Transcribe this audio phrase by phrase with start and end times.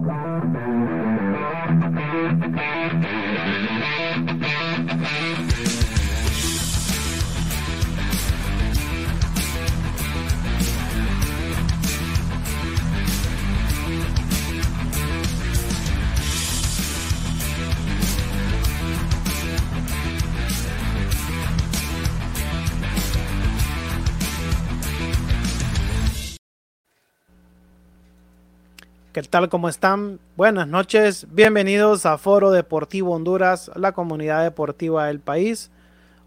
[0.07, 0.56] Thank
[5.42, 5.46] you.
[29.18, 29.50] ¿Qué tal?
[29.50, 30.19] ¿Cómo están?
[30.36, 31.25] Buenas noches.
[31.31, 35.72] Bienvenidos a Foro Deportivo Honduras, la comunidad deportiva del país.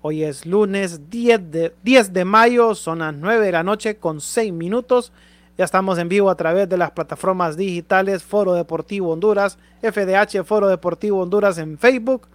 [0.02, 4.20] Hoy es lunes 10 de, 10 de mayo, son las 9 de la noche con
[4.20, 5.12] 6 minutos.
[5.56, 10.66] Ya estamos en vivo a través de las plataformas digitales Foro Deportivo Honduras, FDH Foro
[10.66, 12.26] Deportivo Honduras en Facebook,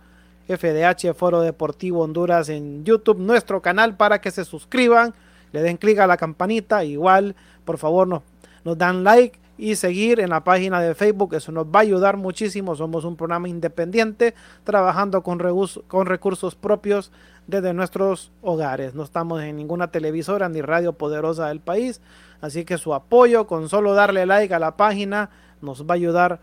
[0.48, 5.14] FDH Foro Deportivo Honduras en YouTube, nuestro canal para que se suscriban,
[5.52, 7.36] le den clic a la campanita, igual
[7.66, 8.22] por favor nos,
[8.64, 11.34] nos dan like y seguir en la página de Facebook.
[11.34, 12.76] Eso nos va a ayudar muchísimo.
[12.76, 15.40] Somos un programa independiente trabajando con,
[15.88, 17.12] con recursos propios
[17.48, 18.96] desde nuestros hogares.
[18.96, 22.02] No estamos en ninguna televisora ni radio poderosa del país.
[22.42, 25.30] Así que su apoyo con solo darle like a la página
[25.62, 26.40] nos va a ayudar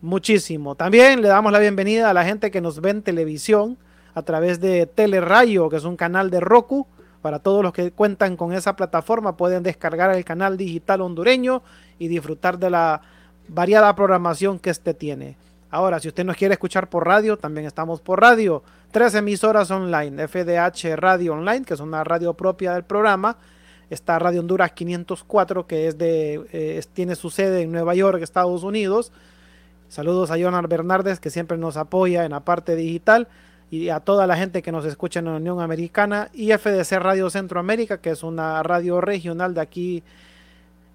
[0.00, 0.74] muchísimo.
[0.74, 3.76] También le damos la bienvenida a la gente que nos ve en televisión
[4.14, 6.86] a través de Telerayo, que es un canal de Roku.
[7.22, 11.62] Para todos los que cuentan con esa plataforma pueden descargar el canal digital hondureño
[11.98, 13.00] y disfrutar de la
[13.48, 15.36] variada programación que este tiene.
[15.70, 18.62] Ahora, si usted nos quiere escuchar por radio, también estamos por radio.
[18.92, 23.36] Tres emisoras online, FDH Radio Online, que es una radio propia del programa.
[23.90, 28.62] Está Radio Honduras 504, que es de, eh, tiene su sede en Nueva York, Estados
[28.62, 29.12] Unidos.
[29.88, 33.28] Saludos a Jonar Bernardes, que siempre nos apoya en la parte digital.
[33.68, 36.30] Y a toda la gente que nos escucha en la Unión Americana.
[36.32, 40.04] Y FDC Radio Centroamérica, que es una radio regional de aquí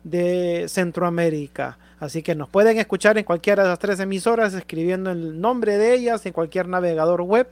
[0.04, 1.78] de Centroamérica.
[2.00, 5.94] Así que nos pueden escuchar en cualquiera de las tres emisoras escribiendo el nombre de
[5.94, 7.48] ellas en cualquier navegador web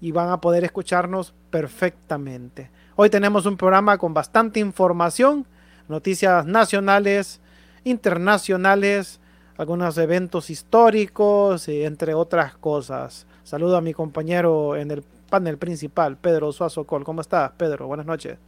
[0.00, 2.70] y van a poder escucharnos perfectamente.
[2.96, 5.46] Hoy tenemos un programa con bastante información,
[5.88, 7.40] noticias nacionales,
[7.84, 9.20] internacionales,
[9.56, 13.26] algunos eventos históricos, y entre otras cosas.
[13.44, 17.04] Saludo a mi compañero en el panel principal, Pedro Suazo Col.
[17.04, 17.86] ¿Cómo estás, Pedro?
[17.86, 18.38] Buenas noches.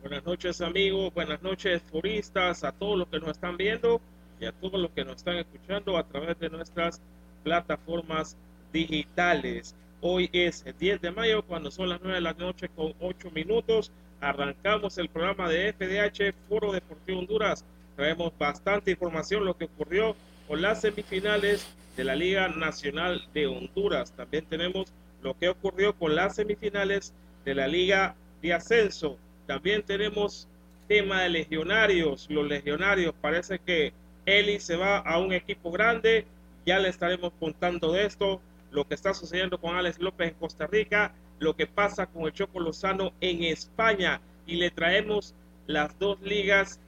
[0.00, 4.00] Buenas noches amigos, buenas noches turistas, a todos los que nos están viendo
[4.40, 7.02] y a todos los que nos están escuchando a través de nuestras
[7.42, 8.36] plataformas
[8.72, 9.74] digitales.
[10.00, 13.32] Hoy es el 10 de mayo cuando son las 9 de la noche con 8
[13.32, 13.90] minutos.
[14.20, 17.64] Arrancamos el programa de FDH Foro Deportivo Honduras.
[17.96, 20.14] Traemos bastante información lo que ocurrió
[20.46, 21.66] con las semifinales
[21.96, 24.12] de la Liga Nacional de Honduras.
[24.12, 24.92] También tenemos
[25.22, 27.12] lo que ocurrió con las semifinales
[27.44, 29.18] de la Liga de Ascenso
[29.48, 30.46] también tenemos
[30.88, 32.28] tema de legionarios.
[32.28, 33.94] Los legionarios, parece que
[34.26, 36.26] Eli se va a un equipo grande.
[36.66, 40.66] Ya le estaremos contando de esto, lo que está sucediendo con Alex López en Costa
[40.66, 44.20] Rica, lo que pasa con el Choco Lozano en España.
[44.46, 45.34] Y le traemos
[45.66, 46.78] las dos ligas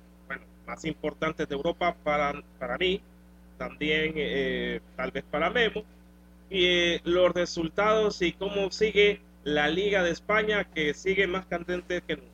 [0.66, 3.00] más importantes de Europa para, para mí,
[3.56, 5.82] también eh, tal vez para Memo.
[6.50, 12.02] Y eh, los resultados y cómo sigue la Liga de España, que sigue más candente
[12.06, 12.29] que nunca.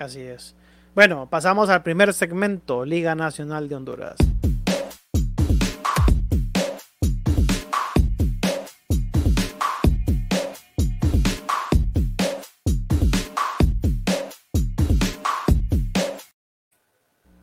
[0.00, 0.54] Así es.
[0.94, 4.16] Bueno, pasamos al primer segmento, Liga Nacional de Honduras.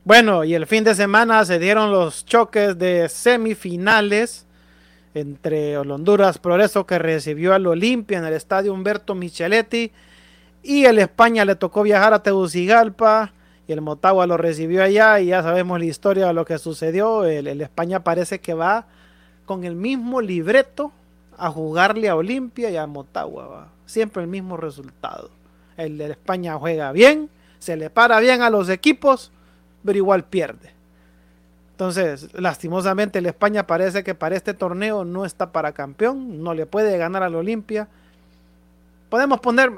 [0.03, 4.47] Bueno, y el fin de semana se dieron los choques de semifinales
[5.13, 9.91] entre Honduras Progreso que recibió al Olimpia en el estadio Humberto Micheletti
[10.67, 13.31] y el España le tocó viajar a Tegucigalpa
[13.69, 17.23] y el Motagua lo recibió allá y ya sabemos la historia de lo que sucedió.
[17.23, 18.85] El, España parece que va
[19.45, 20.91] con el mismo libreto
[21.37, 23.69] a jugarle a Olimpia y a Motagua.
[23.85, 25.29] Siempre el mismo resultado.
[25.77, 29.31] El de España juega bien, se le para bien a los equipos,
[29.85, 30.73] pero igual pierde.
[31.71, 36.65] Entonces, lastimosamente, el España parece que para este torneo no está para campeón, no le
[36.65, 37.87] puede ganar al Olimpia.
[39.09, 39.71] Podemos poner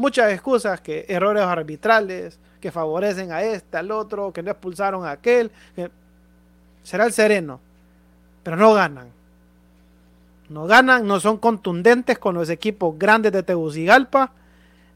[0.00, 5.12] muchas excusas, que errores arbitrales, que favorecen a este, al otro, que no expulsaron a
[5.12, 5.50] aquel.
[6.82, 7.60] Será el sereno,
[8.42, 9.08] pero no ganan.
[10.48, 14.32] No ganan, no son contundentes con los equipos grandes de Tegucigalpa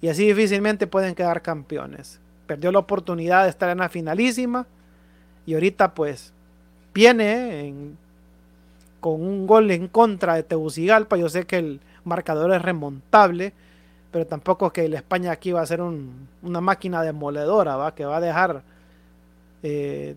[0.01, 2.19] y así difícilmente pueden quedar campeones.
[2.47, 4.67] Perdió la oportunidad de estar en la finalísima
[5.47, 6.33] y ahorita pues
[6.93, 7.93] viene
[9.01, 11.17] con un gol en contra de Tegucigalpa.
[11.17, 13.53] Yo sé que el marcador es remontable,
[14.15, 17.97] pero tampoco es que el España aquí va a ser una máquina demoledora, ¿va?
[17.97, 18.63] que va a dejar
[19.65, 20.15] eh,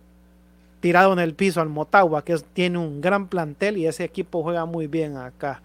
[0.80, 4.66] tirado en el piso al Motagua, que tiene un gran plantel y ese equipo juega
[4.66, 5.63] muy bien acá.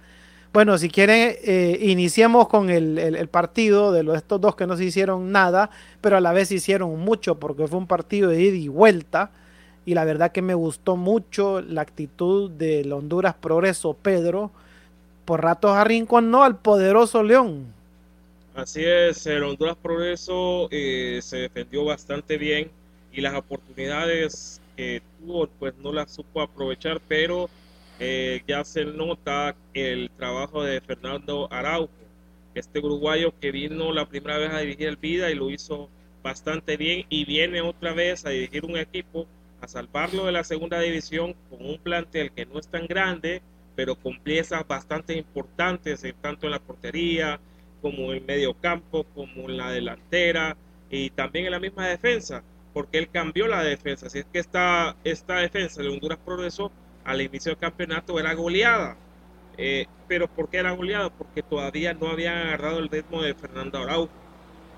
[0.50, 4.84] Bueno, si quieren, eh, iniciemos con el, partido de los, estos dos que no se
[4.84, 5.68] hicieron nada,
[6.00, 9.30] pero a la vez hicieron mucho porque fue un partido de ida y vuelta.
[9.84, 14.50] Y la verdad que me gustó mucho la actitud del Honduras Progreso Pedro.
[15.26, 17.81] Por ratos arrinconó al poderoso León.
[18.54, 22.70] Así es, el Honduras Progreso eh, se defendió bastante bien
[23.10, 27.48] y las oportunidades que tuvo, pues no la supo aprovechar, pero
[27.98, 31.88] eh, ya se nota el trabajo de Fernando Araujo,
[32.54, 35.88] este uruguayo que vino la primera vez a dirigir el Vida y lo hizo
[36.22, 39.26] bastante bien y viene otra vez a dirigir un equipo,
[39.62, 43.40] a salvarlo de la segunda división con un plantel que no es tan grande,
[43.76, 47.40] pero con piezas bastante importantes, tanto en la portería
[47.82, 50.56] como el medio campo, como la delantera
[50.90, 54.06] y también en la misma defensa, porque él cambió la defensa.
[54.06, 56.70] Así es que esta, esta defensa de Honduras Progreso
[57.04, 58.96] al inicio del campeonato era goleada.
[59.58, 61.10] Eh, pero ¿por qué era goleada?
[61.10, 64.10] Porque todavía no habían agarrado el ritmo de Fernando Araujo.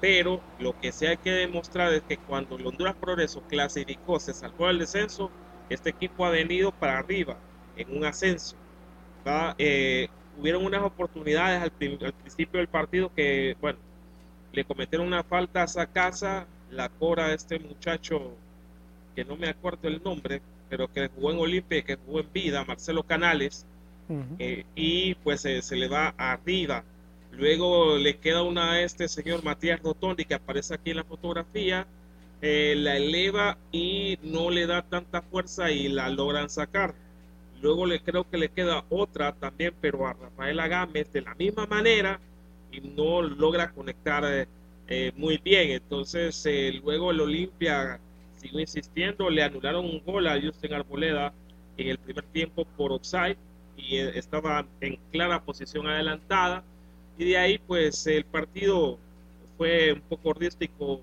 [0.00, 4.34] Pero lo que sí hay que demostrar es que cuando el Honduras Progreso clasificó, se
[4.34, 5.30] salvó del descenso,
[5.68, 7.36] este equipo ha venido para arriba
[7.76, 8.56] en un ascenso.
[9.58, 10.08] Eh,
[10.38, 13.78] hubieron unas oportunidades al, principio del partido que, bueno,
[14.52, 18.32] le cometieron una falta a esa casa, la cora de este muchacho,
[19.14, 22.64] que no me acuerdo el nombre, pero que jugó en Olimpia, que jugó en vida,
[22.64, 23.66] Marcelo Canales,
[24.38, 26.84] eh, y pues se le va arriba.
[27.32, 31.86] Luego le queda una a este señor Matías Rotondi, que aparece aquí en la fotografía,
[32.42, 36.94] eh, la eleva y no le da tanta fuerza y la logran sacar.
[37.64, 41.64] Luego le creo que le queda otra también, pero a Rafael Agámez de la misma
[41.64, 42.20] manera
[42.70, 44.46] y no logra conectar eh,
[44.86, 45.70] eh, muy bien.
[45.70, 47.98] Entonces eh, luego el Olimpia
[48.36, 51.32] siguió insistiendo, le anularon un gol a Justin Arboleda
[51.78, 53.38] en el primer tiempo por offside
[53.78, 56.62] y estaba en clara posición adelantada.
[57.16, 58.98] Y de ahí pues el partido
[59.56, 61.00] fue un poco rístico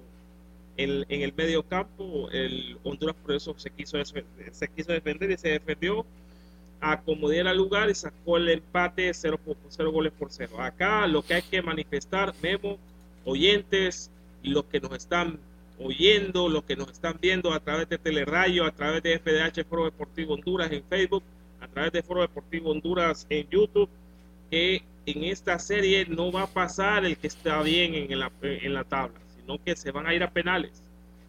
[0.77, 5.37] en, en el medio campo, el Honduras por eso se quiso, se quiso defender y
[5.37, 6.05] se defendió
[6.81, 10.59] acomodó el lugar y sacó el empate 0, 0 goles por 0.
[10.59, 12.77] Acá lo que hay que manifestar, Memo,
[13.23, 14.09] oyentes,
[14.43, 15.39] los que nos están
[15.79, 19.85] oyendo, los que nos están viendo a través de Telerayo, a través de FDH Foro
[19.85, 21.23] Deportivo Honduras en Facebook,
[21.61, 23.89] a través de Foro Deportivo Honduras en YouTube,
[24.49, 28.73] que en esta serie no va a pasar el que está bien en la, en
[28.73, 30.81] la tabla, sino que se van a ir a penales.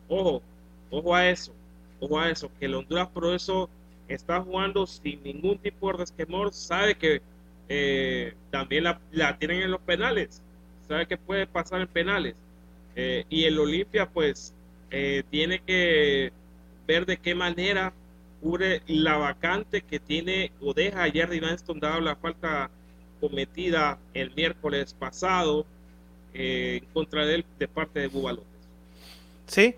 [0.09, 0.43] Ojo,
[0.91, 1.53] ojo a eso,
[2.01, 3.69] ojo a eso, que el Honduras Progreso
[4.09, 7.23] está jugando sin ningún tipo de resquemor, sabe que
[7.69, 10.43] eh, también la, tienen en los penales,
[10.89, 12.35] sabe que puede pasar en penales.
[12.95, 14.53] Eh, y el Olimpia, pues,
[14.91, 16.33] eh, tiene que
[16.87, 17.93] ver de qué manera
[18.43, 22.71] cubre la vacante que tiene o deja Jerry Vanston dado la falta
[23.21, 25.65] cometida el miércoles pasado
[26.35, 28.47] en contra de él de parte de Bubalotes.
[29.47, 29.77] Sí,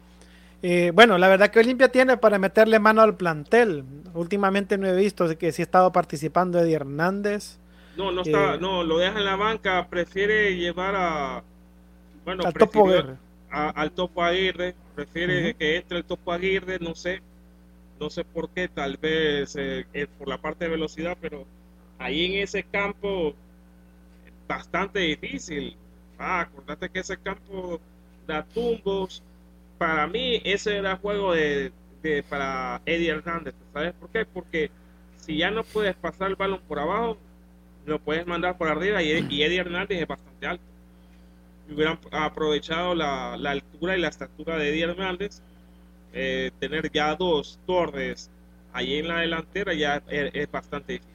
[0.67, 3.85] eh, bueno, la verdad que Olimpia tiene para meterle mano al plantel.
[4.15, 7.59] Últimamente no he visto que sí ha estado participando Eddie Hernández.
[7.99, 11.43] No, no está, eh, no, lo deja en la banca, prefiere llevar a
[12.25, 13.17] bueno, al Topo Aguirre.
[13.51, 17.21] al Topo Aguirre, prefiere que entre el Topo Aguirre, no sé,
[18.01, 19.85] no sé por qué, tal vez eh,
[20.19, 21.45] por la parte de velocidad, pero
[21.99, 23.35] ahí en ese campo
[24.49, 25.77] bastante difícil.
[26.19, 27.79] Ah, acordate que ese campo
[28.27, 29.23] da tumbos,
[29.79, 31.73] para mí ese era juego de,
[32.29, 33.55] para Eddie Hernández.
[33.73, 34.27] ¿Sabes por qué?
[34.27, 34.71] Porque
[35.17, 37.17] si ya no puedes pasar el balón por abajo,
[37.87, 40.65] lo puedes mandar por arriba y, Eddie Hernández es bastante alto.
[41.71, 45.41] hubieran aprovechado la, altura y la estatura de Eddie Hernández,
[46.13, 48.31] eh, tener ya dos torres
[48.73, 51.15] ahí en la delantera ya es, bastante difícil.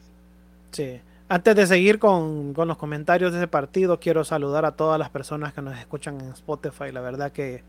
[0.72, 1.01] Sí.
[1.28, 5.12] Antes de seguir con, con, los comentarios de ese partido, quiero saludar a todas las
[5.12, 6.92] personas que nos escuchan en Spotify.
[6.92, 7.62] La verdad que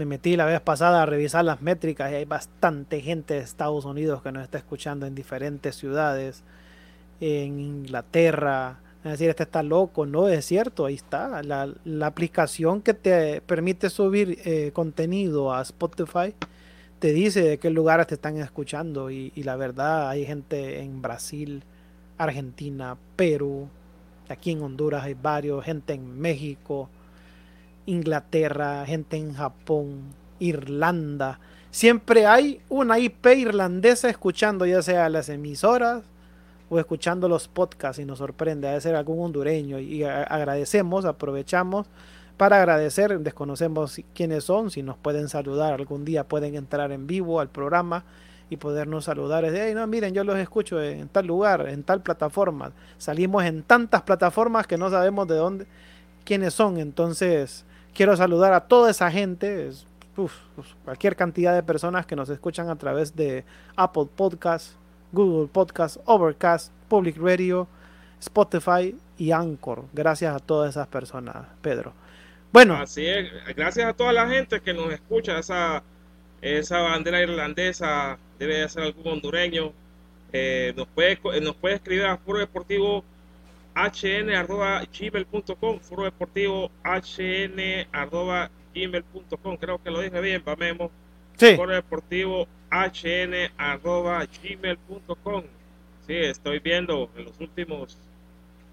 [0.00, 3.84] me metí la vez pasada a revisar las métricas y hay bastante gente de Estados
[3.84, 6.42] Unidos que nos está escuchando en diferentes ciudades,
[7.20, 8.78] en Inglaterra.
[9.04, 11.42] Es decir, este está loco, no es cierto, ahí está.
[11.42, 16.34] La, aplicación que te permite subir eh, contenido a Spotify
[16.98, 21.02] te dice de qué lugares te están escuchando y, y la verdad hay gente en
[21.02, 21.62] Brasil,
[22.16, 23.68] Argentina, Perú,
[24.30, 26.88] aquí en Honduras hay varios, gente en México,
[27.90, 31.40] Inglaterra, gente en Japón, Irlanda.
[31.70, 36.02] Siempre hay una IP irlandesa escuchando ya sea las emisoras
[36.68, 41.86] o escuchando los podcasts y nos sorprende a ser algún hondureño y agradecemos, aprovechamos
[42.36, 47.40] para agradecer, desconocemos quiénes son, si nos pueden saludar algún día pueden entrar en vivo
[47.40, 48.04] al programa
[48.48, 49.44] y podernos saludar.
[49.44, 52.72] Es de, no, miren, yo los escucho en tal lugar, en tal plataforma.
[52.98, 55.66] Salimos en tantas plataformas que no sabemos de dónde,
[56.24, 56.78] quiénes son.
[56.78, 59.70] Entonces, Quiero saludar a toda esa gente,
[60.84, 63.44] cualquier cantidad de personas que nos escuchan a través de
[63.76, 64.76] Apple Podcasts,
[65.12, 67.66] Google Podcasts, Overcast, Public Radio,
[68.20, 69.84] Spotify y Anchor.
[69.92, 71.92] Gracias a todas esas personas, Pedro.
[72.52, 72.76] Bueno.
[72.76, 75.82] Así es, gracias a toda la gente que nos escucha, esa
[76.42, 79.72] esa bandera irlandesa debe de ser algún hondureño.
[80.32, 83.04] Eh, nos, puede, nos puede escribir a Foro Deportivo
[83.74, 90.92] hn.gmail.com, Foro Deportivo hn.gmail.com, creo que lo dije bien, Pamemo.
[91.36, 91.56] Sí.
[91.56, 95.42] Foro Deportivo hn.gmail.com.
[96.06, 97.98] Sí, estoy viendo en los últimos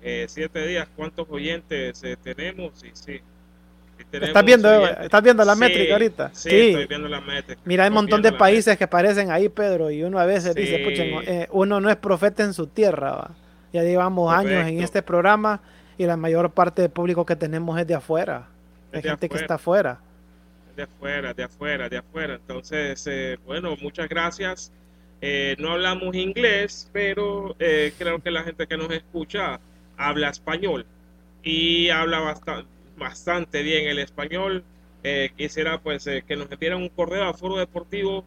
[0.01, 3.21] eh, siete días cuántos oyentes eh, tenemos y sí.
[4.11, 6.29] ¿Estás viendo, ¿Estás viendo la métrica ahorita?
[6.33, 7.59] Sí, estoy viendo la métrica.
[7.65, 10.75] Mira, hay un montón de países que aparecen ahí, Pedro, y uno a veces dice,
[10.77, 13.31] eh, uno no es profeta en su tierra, ¿va?
[13.73, 15.61] Ya llevamos años en este programa
[15.97, 18.47] y la mayor parte del público que tenemos es de afuera.
[18.91, 19.99] Es gente que está afuera.
[20.75, 22.35] De afuera, de afuera, de afuera.
[22.35, 24.71] Entonces, eh, bueno, muchas gracias.
[25.21, 29.59] Eh, no hablamos inglés, pero eh, creo que la gente que nos escucha
[29.97, 30.85] habla español
[31.41, 34.63] y habla bastante, bastante bien el español.
[35.37, 38.25] quisiera pues que nos enviaran un correo a Foro Deportivo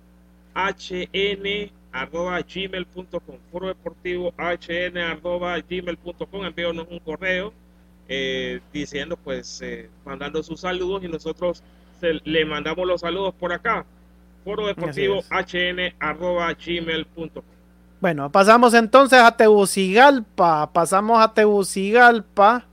[0.54, 7.52] HN arroba gmail.com, foro deportivo hn arroba gmail.com, envíanos un correo
[8.09, 11.62] eh, diciendo pues eh, mandando sus saludos y nosotros
[12.00, 13.85] le mandamos los saludos por acá,
[14.44, 17.42] foro deportivo hn arroba gmail.com.
[18.00, 22.64] Bueno, pasamos entonces a Tegucigalpa, pasamos a Tegucigalpa.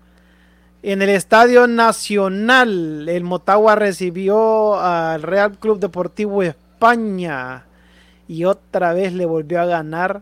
[0.83, 7.66] En el Estadio Nacional, el Motagua recibió al Real Club Deportivo España
[8.27, 10.21] y otra vez le volvió a ganar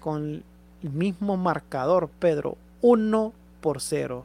[0.00, 0.42] con
[0.82, 4.24] el mismo marcador, Pedro, 1 por 0.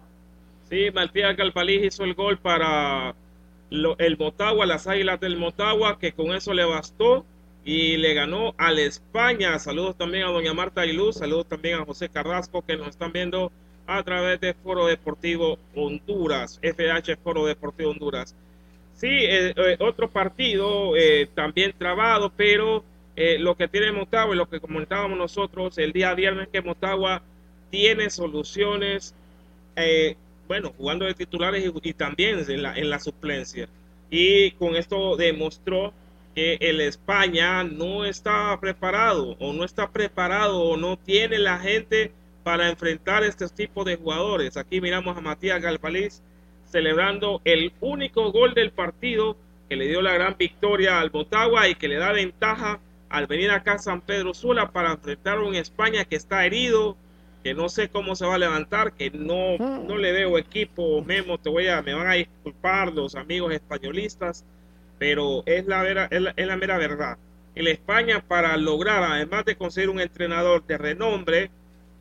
[0.69, 3.15] Sí, Matías Galpalí hizo el gol para
[3.69, 7.25] el Motagua, las Águilas del Motagua, que con eso le bastó
[7.65, 9.57] y le ganó al España.
[9.59, 13.51] Saludos también a doña Marta Ailuz, saludos también a José Carrasco que nos están viendo
[13.87, 18.35] a través de Foro Deportivo Honduras, FH Foro Deportivo Honduras.
[18.95, 22.83] Sí, eh, eh, otro partido eh, también trabado, pero
[23.15, 27.21] eh, lo que tiene Motagua y lo que comentábamos nosotros el día viernes que Motagua
[27.69, 29.13] tiene soluciones,
[29.75, 30.15] eh,
[30.47, 33.67] bueno, jugando de titulares y, también en la, en la suplencia.
[34.09, 35.93] Y con esto demostró
[36.35, 42.11] que el España no está preparado o no está preparado o no tiene la gente
[42.43, 44.57] para enfrentar este tipo de jugadores.
[44.57, 46.21] Aquí miramos a Matías Galpaliz
[46.65, 49.37] celebrando el único gol del partido
[49.69, 52.79] que le dio la gran victoria al Motagua y que le da ventaja
[53.13, 56.97] al venir acá a San Pedro Sula para enfrentar a un España que está herido,
[57.43, 61.37] que no sé cómo se va a levantar, que no, no le veo equipo, Memo,
[61.37, 64.43] te voy a, me van a disculpar los amigos españolistas,
[64.97, 67.19] pero es la, vera, es la, mera verdad.
[67.53, 71.51] El España para lograr, además de conseguir un entrenador de renombre,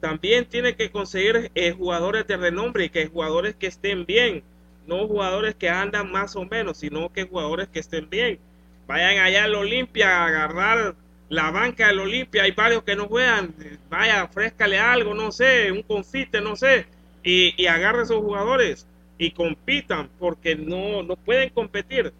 [0.00, 4.42] también tiene que conseguir eh, jugadores de renombre y que jugadores que estén bien,
[4.86, 8.38] no jugadores que andan más o menos, sino que jugadores que estén bien.
[8.86, 10.94] Vayan allá al Olimpia a agarrar
[11.32, 13.54] la banca del Olimpia, hay varios que no juegan,
[13.88, 16.84] vaya, ofrézcale algo, no sé, un confite, no sé,
[17.24, 22.12] y, y agarre a esos jugadores y compitan, porque no, no pueden competir.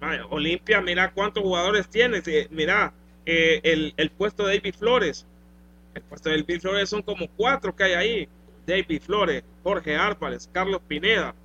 [0.00, 2.92] Vaya, Olimpia, mira cuántos jugadores tiene, mira
[3.24, 5.24] eh, el, el, puesto de David Flores,
[5.94, 8.28] el puesto de David Flores son como cuatro que hay ahí,
[8.66, 11.36] David Flores, Jorge Álvarez, Carlos Pineda,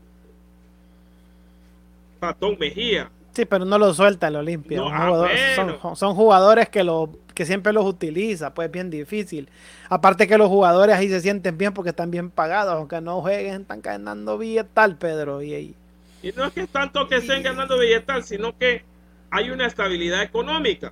[2.20, 4.82] Patón Mejía, Sí, pero no lo suelta el Olimpia.
[4.86, 9.50] Ah, son, jugadores que, lo, que siempre los utiliza, pues bien difícil.
[9.90, 13.62] Aparte que los jugadores ahí se sienten bien porque están bien pagados, aunque no jueguen,
[13.62, 15.42] están ganando billetal, Pedro.
[15.42, 15.76] Y,
[16.22, 18.84] y no es que tanto que estén ganando billetal, sino que
[19.30, 20.92] hay una estabilidad económica.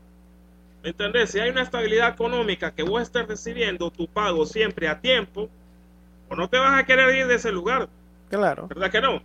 [0.81, 1.31] ¿Me entendés?
[1.31, 5.49] Si hay una estabilidad económica que vos estés recibiendo tu pago siempre a tiempo,
[6.29, 7.89] o no te vas a querer ir de ese lugar.
[8.29, 8.67] Claro.
[8.67, 9.21] ¿Verdad que no?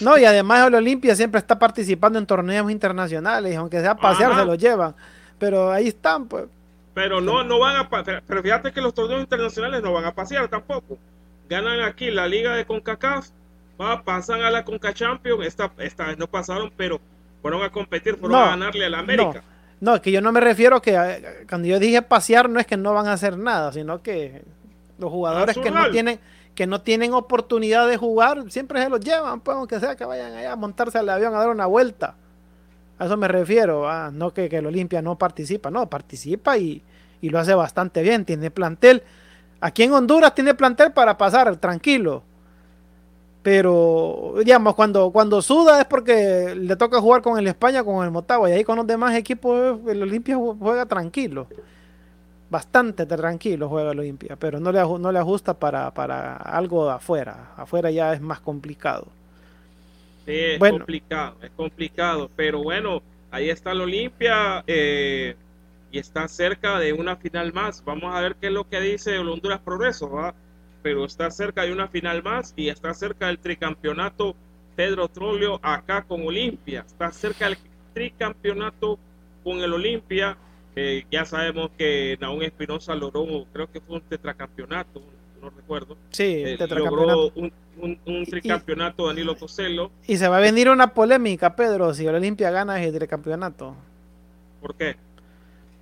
[0.00, 4.44] No, y además el Olimpia siempre está participando en torneos internacionales, aunque sea pasear se
[4.44, 4.94] lo llevan.
[5.38, 6.46] Pero ahí están, pues.
[6.94, 7.88] Pero no, no van a
[8.26, 10.98] pero fíjate que los torneos internacionales no van a pasear tampoco.
[11.48, 13.28] Ganan aquí la liga de CONCACAF,
[13.80, 17.00] va, pasan a la CONCA Champions, esta, esta vez no pasaron, pero
[17.40, 19.42] fueron a competir, fueron a ganarle a la América.
[19.80, 22.66] No, es que yo no me refiero que eh, cuando yo dije pasear no es
[22.66, 24.42] que no van a hacer nada, sino que
[24.98, 26.18] los jugadores que no tienen
[26.58, 30.34] que no tienen oportunidad de jugar, siempre se los llevan, pues aunque sea que vayan
[30.34, 32.16] allá a montarse al avión a dar una vuelta.
[32.98, 36.82] A eso me refiero, ah, no que, que el Olimpia no participa, no, participa y,
[37.20, 39.04] y, lo hace bastante bien, tiene plantel.
[39.60, 42.24] Aquí en Honduras tiene plantel para pasar tranquilo.
[43.44, 48.10] Pero, digamos, cuando, cuando suda es porque le toca jugar con el España, con el
[48.10, 51.46] Motagua, y ahí con los demás equipos el Olimpia juega tranquilo
[52.50, 57.52] bastante tranquilo juega el Olimpia, pero no le, no le ajusta para, para algo afuera.
[57.56, 59.06] Afuera ya es más complicado.
[60.26, 65.34] Sí, es complicado, es complicado, pero bueno, ahí está el Olimpia eh,
[65.90, 67.82] y está cerca de una final más.
[67.84, 70.34] Vamos a ver qué es lo que dice el Honduras Progreso, ¿va?
[70.82, 74.34] pero está cerca de una final más y está cerca del tricampeonato
[74.76, 76.84] Pedro Trolio acá con Olimpia.
[76.86, 77.58] Está cerca del
[77.94, 78.98] tricampeonato
[79.42, 80.36] con el Olimpia.
[80.80, 85.02] Eh, ya sabemos que Naún Espinosa logró, creo que fue un tetracampeonato,
[85.42, 85.96] no recuerdo.
[86.10, 87.52] Sí, eh, logró un,
[88.06, 89.90] un, tricampeonato Danilo Coselo.
[90.06, 93.74] Y se va a venir una polémica, Pedro, si el Olimpia gana ese tricampeonato.
[94.60, 94.94] ¿Por qué?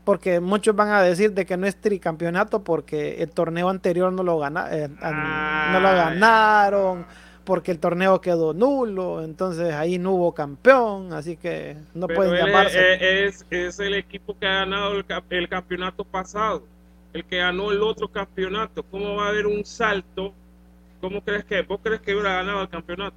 [0.07, 4.23] Porque muchos van a decir de que no es tricampeonato porque el torneo anterior no
[4.23, 7.05] lo, gana, eh, no lo ganaron
[7.47, 13.25] porque el torneo quedó nulo, entonces ahí no hubo campeón, así que no pueden llamarse.
[13.25, 14.93] Es, es, el equipo que ha ganado
[15.31, 16.65] el, campeonato pasado,
[17.13, 18.83] el que ganó el otro campeonato.
[18.83, 20.35] ¿Cómo va a haber un salto?
[21.01, 21.63] ¿Cómo crees que?
[21.63, 23.17] ¿Vos crees que hubiera ganado el campeonato?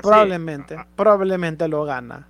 [0.00, 2.24] Probablemente, probablemente lo gana.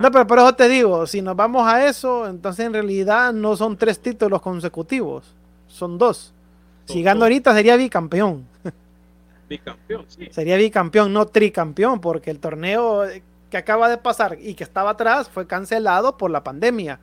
[0.00, 3.56] No, pero por eso te digo, si nos vamos a eso, entonces en realidad no
[3.56, 5.32] son tres títulos consecutivos,
[5.68, 6.34] son dos.
[6.86, 8.44] Si gano ahorita sería bicampeón.
[9.48, 10.28] Bicampeón, sí.
[10.30, 13.04] Sería bicampeón, no tricampeón, porque el torneo
[13.50, 16.98] que acaba de pasar y que estaba atrás fue cancelado por la pandemia.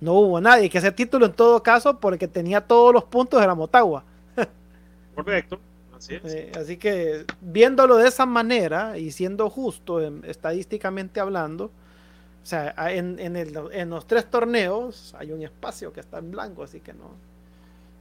[0.00, 0.70] No hubo nadie.
[0.70, 4.04] Que ese título, en todo caso, porque tenía todos los puntos de la Motagua.
[5.14, 5.60] Correcto.
[5.96, 6.34] Así, es.
[6.34, 13.20] Eh, así que viéndolo de esa manera y siendo justo estadísticamente hablando, o sea, en,
[13.20, 17.12] en los tres torneos hay un espacio que está en blanco, así que no,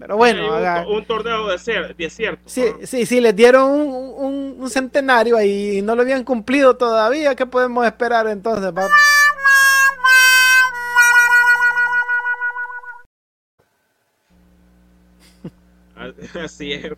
[0.01, 2.41] pero bueno, un, torneo de desierto.
[2.47, 7.35] Sí, sí, sí, les dieron un, centenario ahí y no lo habían cumplido todavía.
[7.35, 8.73] ¿Qué podemos esperar entonces?
[16.43, 16.93] Así es.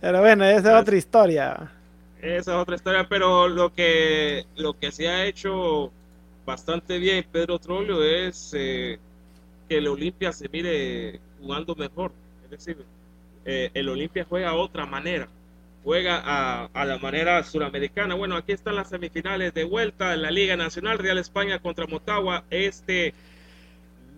[0.00, 1.70] Pero bueno, esa es otra historia.
[2.22, 5.92] Esa es otra historia, pero lo que lo que se ha hecho
[6.46, 8.98] bastante bien Pedro Trollo es eh,
[9.68, 12.12] que el Olimpia se mire jugando mejor.
[12.44, 12.84] Es decir,
[13.44, 15.28] eh, el Olimpia juega a otra manera,
[15.82, 18.14] juega a, la manera suramericana.
[18.14, 22.44] Bueno, aquí están las semifinales de vuelta en la Liga Nacional, Real España contra Motagua,
[22.50, 23.14] este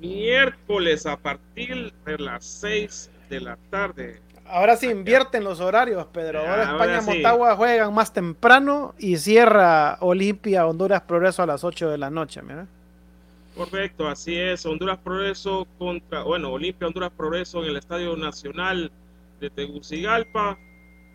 [0.01, 4.21] miércoles a partir de las 6 de la tarde.
[4.45, 6.41] Ahora sí invierten los horarios, Pedro.
[6.41, 11.99] Ahora, España Motagua juegan más temprano y cierra Olimpia Honduras Progreso a las 8 de
[11.99, 12.43] la noche.
[12.43, 12.67] Mira.
[13.55, 14.65] Correcto, así es.
[14.65, 18.91] Honduras Progreso contra, bueno, Olimpia Honduras Progreso en el Estadio Nacional
[19.41, 20.59] de Tegucigalpa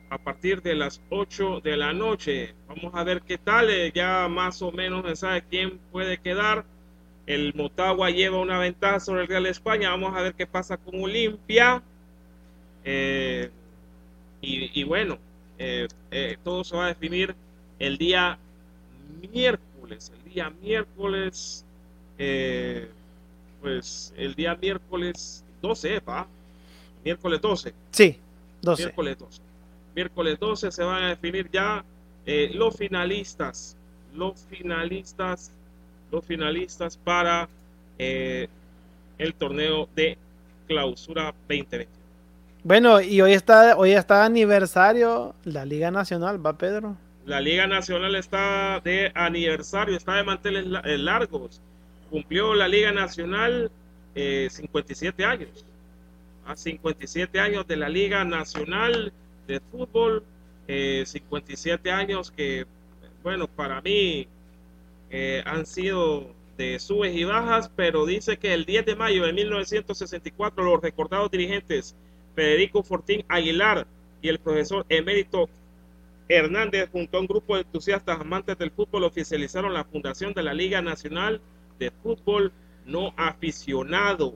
[0.10, 2.54] a partir de las 8 de la noche.
[2.68, 6.66] Vamos a ver qué tal, eh, ya más o menos se sabe quién puede quedar.
[7.26, 9.90] El Motagua lleva una ventaja sobre el Real España.
[9.90, 11.82] Vamos a ver qué pasa con Olimpia.
[12.86, 13.50] Eh,
[14.40, 15.18] y, bueno,
[15.58, 15.88] eh,
[16.44, 17.36] todo se va a definir
[17.80, 18.38] el día
[19.34, 20.14] miércoles.
[20.16, 21.66] El día miércoles
[22.18, 22.90] eh,
[23.62, 26.28] pues el día miércoles 12, ¿va?
[27.04, 27.74] Miércoles 12.
[27.92, 28.18] Sí,
[28.62, 28.84] 12.
[28.84, 29.42] Miércoles 12.
[29.96, 31.84] Miércoles 12 se van a definir ya
[32.26, 33.76] eh, los finalistas,
[34.14, 35.52] los finalistas,
[36.12, 37.50] los finalistas para
[37.98, 38.48] eh,
[39.18, 40.18] el torneo de
[40.68, 41.88] clausura 2020.
[42.64, 46.98] Bueno, y hoy está, hoy está aniversario la Liga Nacional, ¿va Pedro?
[47.26, 51.62] La Liga Nacional está de aniversario, está de manteles largos
[52.08, 53.72] cumplió la Liga Nacional
[54.16, 55.66] 57 eh, años.
[56.46, 59.12] A 57 años de la Liga Nacional
[59.48, 60.24] de Fútbol,
[60.68, 62.66] 57 eh, años que,
[63.24, 64.28] bueno, para mí
[65.10, 69.34] eh, han sido de subes y bajas, pero dice que el 10 de mayo de
[69.34, 71.96] 1964 los recordados dirigentes
[72.36, 73.86] Federico Fortín Aguilar
[74.22, 75.50] y el profesor emérito
[76.28, 80.54] Hernández junto a un grupo de entusiastas amantes del fútbol oficializaron la fundación de la
[80.54, 81.40] Liga Nacional
[81.80, 82.52] de fútbol
[82.86, 84.36] no aficionado.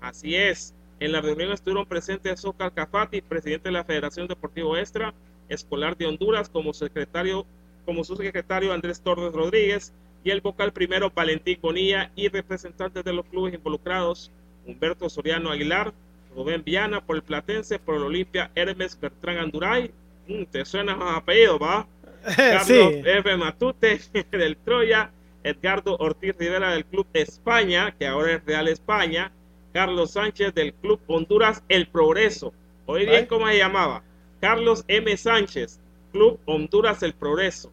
[0.00, 0.74] Así es.
[1.00, 5.12] En la reunión estuvieron presentes Zócar Cafati, presidente de la Federación Deportivo Extra
[5.48, 7.44] Escolar de Honduras, como secretario,
[7.84, 9.92] como su secretario Andrés Torres Rodríguez,
[10.24, 14.30] y el vocal primero Valentín Bonilla y representantes de los clubes involucrados,
[14.66, 15.92] Humberto Soriano Aguilar,
[16.34, 19.90] Rubén Viana por el Platense, por el Olimpia Hermes Bertrán Anduray.
[20.26, 21.86] Mm, te suena más apellido, ¿va?
[22.36, 23.36] Carlos F.
[23.36, 25.10] Matute del Troya,
[25.44, 29.30] Edgardo Ortiz Rivera del Club España, que ahora es Real España,
[29.72, 32.52] Carlos Sánchez del Club Honduras El Progreso.
[32.86, 34.02] Oí bien cómo se llamaba.
[34.40, 35.16] Carlos M.
[35.16, 35.80] Sánchez,
[36.12, 37.70] Club Honduras El Progreso.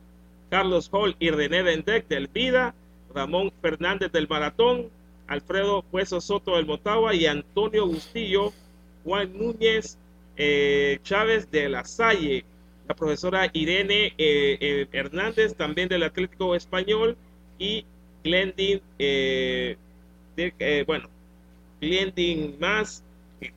[0.49, 2.75] Carlos Hall y René Dendec del Vida,
[3.15, 4.89] Ramón Fernández del Maratón,
[5.27, 8.51] Alfredo Hueso Soto del Motagua y Antonio Bustillo,
[9.05, 9.97] Juan Núñez
[10.36, 12.43] eh, Chávez de la Salle,
[12.88, 17.15] la profesora Irene eh, eh, Hernández también del Atlético Español,
[17.62, 17.86] y
[18.24, 19.78] Glendin, eh,
[20.36, 21.08] eh, bueno,
[21.80, 23.04] Glendin más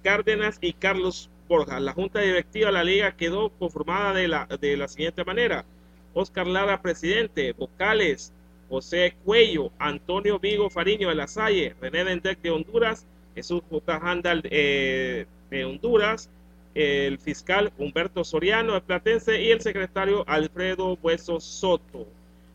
[0.02, 1.80] Cárdenas y Carlos Borja.
[1.80, 5.64] La junta directiva de la liga quedó conformada de la, de la siguiente manera.
[6.12, 8.32] Oscar Lara, presidente, vocales,
[8.68, 13.96] José Cuello, Antonio Vigo Fariño de la Salle, René Dendec de Honduras, Jesús J.
[14.02, 16.28] Handal eh, de Honduras,
[16.74, 22.06] el fiscal Humberto Soriano de Platense y el secretario Alfredo Hueso Soto.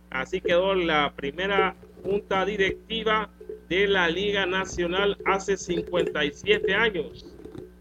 [0.10, 3.30] Así quedó la primera junta directiva
[3.68, 7.26] de la Liga Nacional hace 57 años.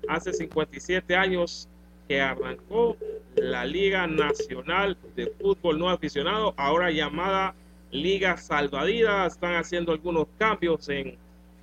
[0.08, 1.68] Hace 57 años
[2.06, 2.96] que arrancó
[3.36, 7.54] la Liga Nacional de Fútbol No Aficionado, ahora llamada
[7.90, 9.26] Liga Salvadida.
[9.26, 11.16] Están haciendo algunos cambios en,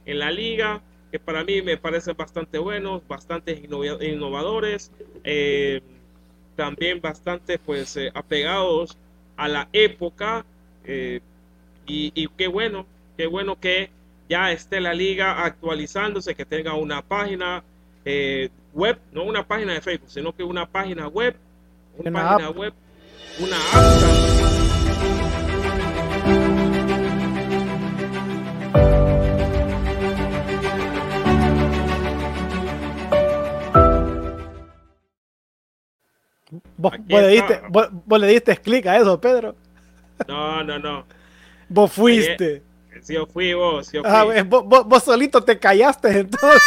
[0.06, 3.54] en la liga que para mí me parecen bastante buenos, bastante
[4.02, 4.92] innovadores,
[5.24, 5.82] eh,
[6.56, 8.98] también bastante pues eh, apegados
[9.38, 10.46] a la época
[10.88, 11.22] eh,
[11.88, 12.86] y, y, qué bueno,
[13.18, 13.90] qué bueno que
[14.30, 17.64] ya esté la liga actualizándose, que tenga una página
[18.74, 21.36] web, no una página de Facebook, sino que una página web,
[21.98, 22.74] una, página web,
[23.40, 24.46] una app.
[36.78, 39.56] ¿Vos, le diste, vos, le diste clic a eso, Pedro?
[40.28, 41.06] No, no, no.
[41.70, 42.64] Vos fuiste.
[43.02, 44.42] Si yo fui vos, yo ah, fui.
[44.44, 46.62] vos, vos, solito te callaste entonces.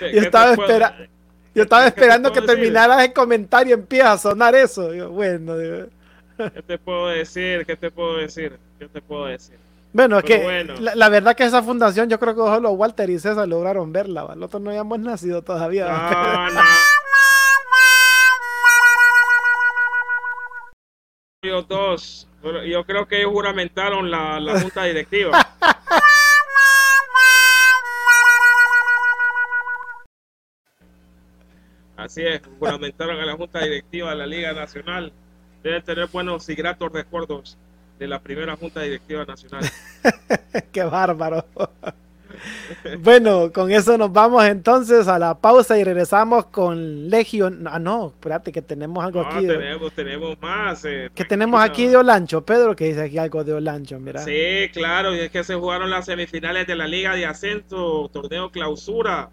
[0.00, 1.08] Yo estaba, espera
[1.58, 4.90] yo estaba esperando que terminaras el comentario y empieza a sonar eso.
[5.10, 7.66] bueno, ¿qué te puedo decir?
[7.66, 8.56] ¿Qué te puedo decir?
[8.78, 9.56] ¿Qué te puedo decir?
[9.92, 13.48] Bueno, es que La, verdad que esa fundación yo creo que solo Walter y César
[13.48, 14.34] lograron verla, ¿va?
[14.36, 15.88] nosotros no habíamos nacido todavía.
[15.88, 16.60] No, no.
[21.40, 22.26] Yo dos,
[22.66, 25.38] yo creo que ellos juramentaron la, la junta directiva.
[31.96, 35.12] Así es, juramentaron a la junta directiva de la Liga Nacional.
[35.62, 37.56] Deben tener buenos y gratos recuerdos
[38.00, 39.64] de la primera Junta Directiva Nacional.
[40.72, 41.44] Qué bárbaro.
[43.00, 47.66] bueno, con eso nos vamos entonces a la pausa y regresamos con Legion.
[47.66, 49.46] Ah, no, espérate, que tenemos algo aquí.
[49.46, 50.84] Tenemos, tenemos más.
[50.84, 54.20] Eh, que tenemos aquí de Olancho, Pedro, que dice aquí algo de Olancho, mira.
[54.22, 58.50] Sí, claro, y es que se jugaron las semifinales de la Liga de Ascenso, torneo
[58.50, 59.30] clausura.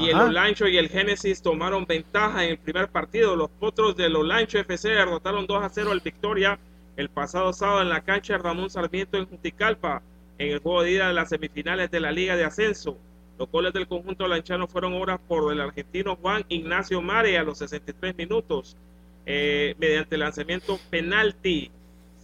[0.00, 3.36] Y el Olancho y el Génesis tomaron ventaja en el primer partido.
[3.36, 6.58] Los potros del Olancho FC derrotaron 2 a 0 al Victoria
[6.98, 10.02] el pasado sábado en la cancha Ramón Sarmiento en Juticalpa,
[10.38, 12.96] en el juego de ida de las semifinales de la Liga de Ascenso.
[13.38, 17.58] Los goles del conjunto lanchano fueron obras por el argentino Juan Ignacio Mare a los
[17.58, 18.76] 63 minutos.
[19.26, 21.70] Eh, mediante lanzamiento penalti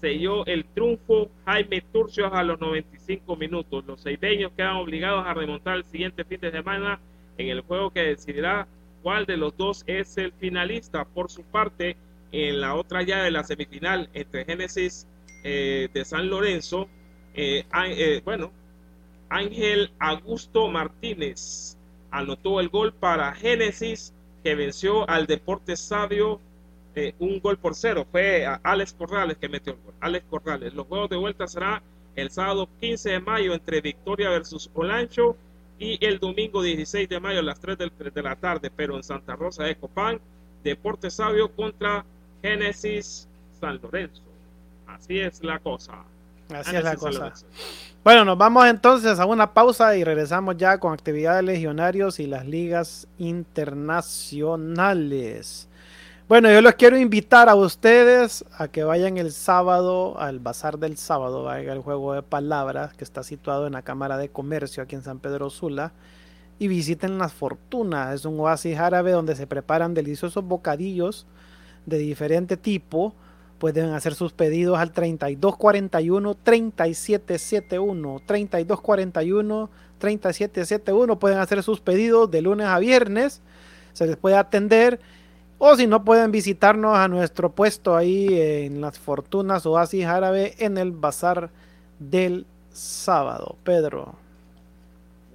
[0.00, 3.84] selló el triunfo Jaime Turcios a los 95 minutos.
[3.86, 7.00] Los seideños quedan obligados a remontar el siguiente fin de semana
[7.38, 8.66] en el juego que decidirá
[9.02, 11.04] cuál de los dos es el finalista.
[11.04, 11.96] Por su parte,
[12.32, 15.06] en la otra llave de la semifinal entre Génesis
[15.44, 16.88] eh, de San Lorenzo,
[17.34, 18.52] eh, eh, bueno,
[19.28, 21.76] Ángel Augusto Martínez
[22.10, 26.40] anotó el gol para Génesis que venció al Deporte Sabio
[27.18, 28.06] un gol por cero.
[28.10, 29.94] Fue Alex Corrales que metió el gol.
[30.00, 30.74] Alex Corrales.
[30.74, 31.82] Los juegos de vuelta será
[32.14, 35.36] el sábado 15 de mayo entre Victoria versus Olancho
[35.78, 39.34] y el domingo 16 de mayo a las 3 de la tarde, pero en Santa
[39.34, 40.20] Rosa de Copán,
[40.62, 42.04] Deporte Sabio contra
[42.42, 43.28] Génesis
[43.60, 44.22] San Lorenzo.
[44.86, 46.04] Así es la cosa.
[46.52, 47.32] Así es la cosa.
[48.02, 52.46] Bueno, nos vamos entonces a una pausa y regresamos ya con actividades legionarios y las
[52.46, 55.68] ligas internacionales.
[56.28, 60.96] Bueno, yo los quiero invitar a ustedes a que vayan el sábado al bazar del
[60.96, 64.94] sábado, vaya el juego de palabras que está situado en la Cámara de Comercio aquí
[64.94, 65.92] en San Pedro Sula
[66.58, 68.14] y visiten las fortunas.
[68.14, 71.26] Es un oasis árabe donde se preparan deliciosos bocadillos
[71.86, 73.14] de diferente tipo,
[73.58, 82.66] pueden hacer sus pedidos al 3241 3771 3241 3771 pueden hacer sus pedidos de lunes
[82.66, 83.40] a viernes.
[83.92, 85.00] Se les puede atender.
[85.58, 90.76] O si no pueden visitarnos a nuestro puesto ahí en las fortunas oasis árabe en
[90.76, 91.50] el bazar
[91.98, 93.56] del sábado.
[93.64, 94.16] Pedro.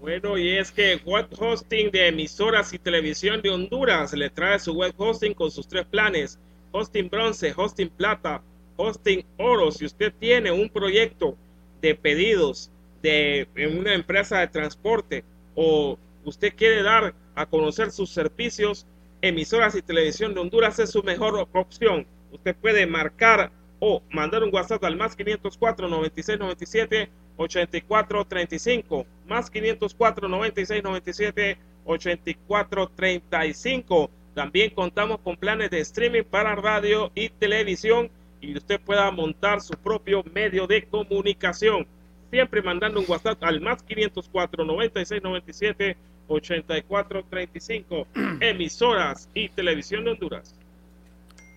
[0.02, 4.74] Bueno, y es que Web Hosting de emisoras y televisión de Honduras le trae su
[4.74, 6.40] web hosting con sus tres planes,
[6.72, 8.42] hosting bronce, hosting plata,
[8.78, 9.72] hosting oro.
[9.72, 11.36] Si usted tiene un proyecto
[11.82, 13.48] de pedidos de
[13.80, 15.24] una empresa de transporte
[15.56, 18.86] o usted quiere dar a conocer sus servicios,
[19.22, 22.06] emisoras y televisión de Honduras es su mejor opción.
[22.32, 29.50] Usted puede marcar o mandar un WhatsApp al más 504 96 97 84 35 más
[29.50, 38.10] 504 96 97 84 35 también contamos con planes de streaming para radio y televisión
[38.42, 41.88] y usted pueda montar su propio medio de comunicación.
[42.32, 48.08] Siempre mandando un WhatsApp al más 504 96 97 84 35
[48.40, 50.54] emisoras y televisión de Honduras.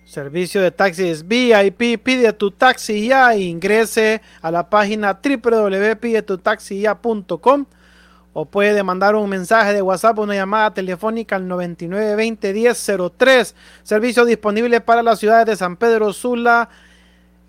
[0.05, 7.65] Servicio de taxis VIP, pide tu taxi ya e ingrese a la página www.pidetutaxiya.com
[8.33, 13.53] o puede mandar un mensaje de WhatsApp o una llamada telefónica al 99201003.
[13.83, 16.69] Servicio disponible para las ciudades de San Pedro Sula,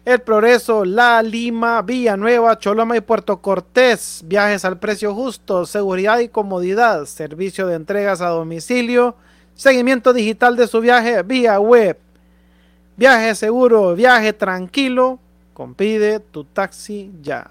[0.05, 4.23] El Progreso, La Lima, Villanueva, Choloma y Puerto Cortés.
[4.27, 7.07] Viajes al precio justo, seguridad y comodidad.
[7.07, 9.17] Servicio de entregas a domicilio.
[9.55, 11.97] Seguimiento digital de su viaje vía web
[12.97, 15.19] Viaje seguro, viaje tranquilo,
[15.53, 17.51] compide tu taxi ya.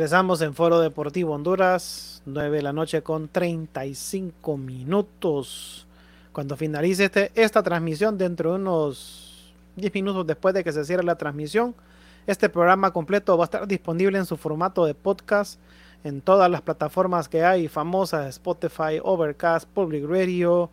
[0.00, 5.86] Regresamos en Foro Deportivo Honduras, 9 de la noche con 35 minutos.
[6.32, 11.02] Cuando finalice este, esta transmisión, dentro de unos 10 minutos después de que se cierre
[11.02, 11.74] la transmisión,
[12.26, 15.60] este programa completo va a estar disponible en su formato de podcast
[16.02, 20.70] en todas las plataformas que hay famosas, Spotify, Overcast, Public Radio,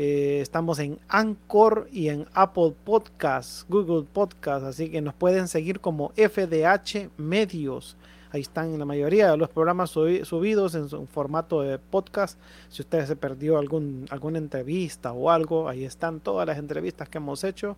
[0.00, 5.80] Eh, estamos en Anchor y en Apple Podcasts, Google Podcasts, así que nos pueden seguir
[5.80, 7.96] como FDH Medios.
[8.30, 12.38] Ahí están la mayoría de los programas subidos en su formato de podcast.
[12.68, 17.18] Si usted se perdió algún, alguna entrevista o algo, ahí están todas las entrevistas que
[17.18, 17.76] hemos hecho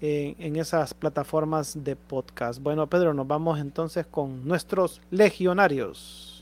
[0.00, 2.62] en, en esas plataformas de podcast.
[2.62, 6.35] Bueno, Pedro, nos vamos entonces con nuestros legionarios.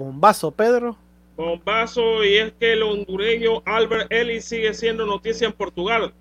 [0.00, 0.96] Bombazo, Pedro.
[1.36, 6.14] Bombazo, y es que el hondureño Albert Ellis sigue siendo noticia en Portugal.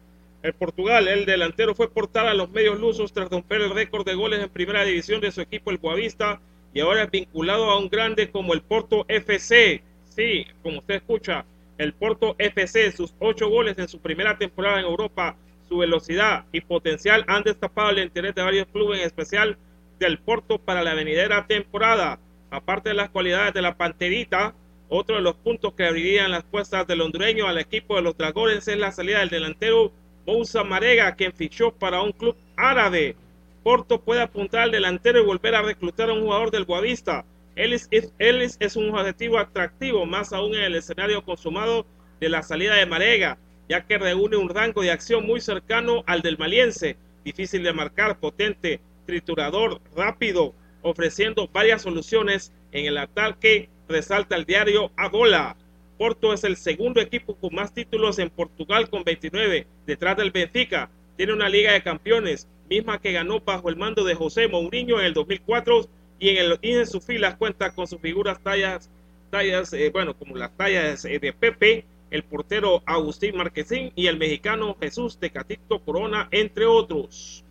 [0.44, 4.16] En Portugal, el delantero fue portada a los medios lusos tras romper el récord de
[4.16, 6.42] goles en primera división de su equipo, el Boavista,
[6.74, 9.82] y ahora es vinculado a un grande como el Porto FC.
[10.10, 11.46] Sí, como usted escucha,
[11.78, 15.38] el Porto FC, sus ocho goles en su primera temporada en Europa,
[15.70, 19.58] su velocidad y potencial han destapado el interés de varios clubes, en especial
[20.00, 22.20] del Porto para la venidera temporada
[22.52, 24.54] aparte de las cualidades de la Panterita,
[24.88, 28.68] otro de los puntos que abrirían las puestas del hondureño al equipo de los Dragones
[28.68, 29.92] es la salida del delantero
[30.26, 33.16] Moussa Marega, quien fichó para un club árabe.
[33.64, 37.26] Porto puede apuntar al delantero y volver a reclutar a un jugador del Guavista.
[37.56, 41.86] Ellis es, es un objetivo atractivo, más aún en el escenario consumado
[42.20, 43.38] de la salida de Marega,
[43.68, 48.20] ya que reúne un rango de acción muy cercano al del maliense, difícil de marcar,
[48.20, 55.56] potente, triturador, rápido, ofreciendo varias soluciones en el ataque, resalta el diario Agola.
[55.98, 60.90] Porto es el segundo equipo con más títulos en Portugal con 29, detrás del Benfica.
[61.18, 65.08] Tiene una Liga de Campeones, misma que ganó bajo el mando de José Mourinho en
[65.08, 65.88] el 2004
[66.20, 68.90] y en, el, y sus filas cuenta con sus figuras tallas,
[69.30, 74.18] tallas eh, bueno, como las tallas eh, de Pepe, el portero Agustín Marquesín y el
[74.18, 77.44] mexicano Jesús Tecatito Corona, entre otros.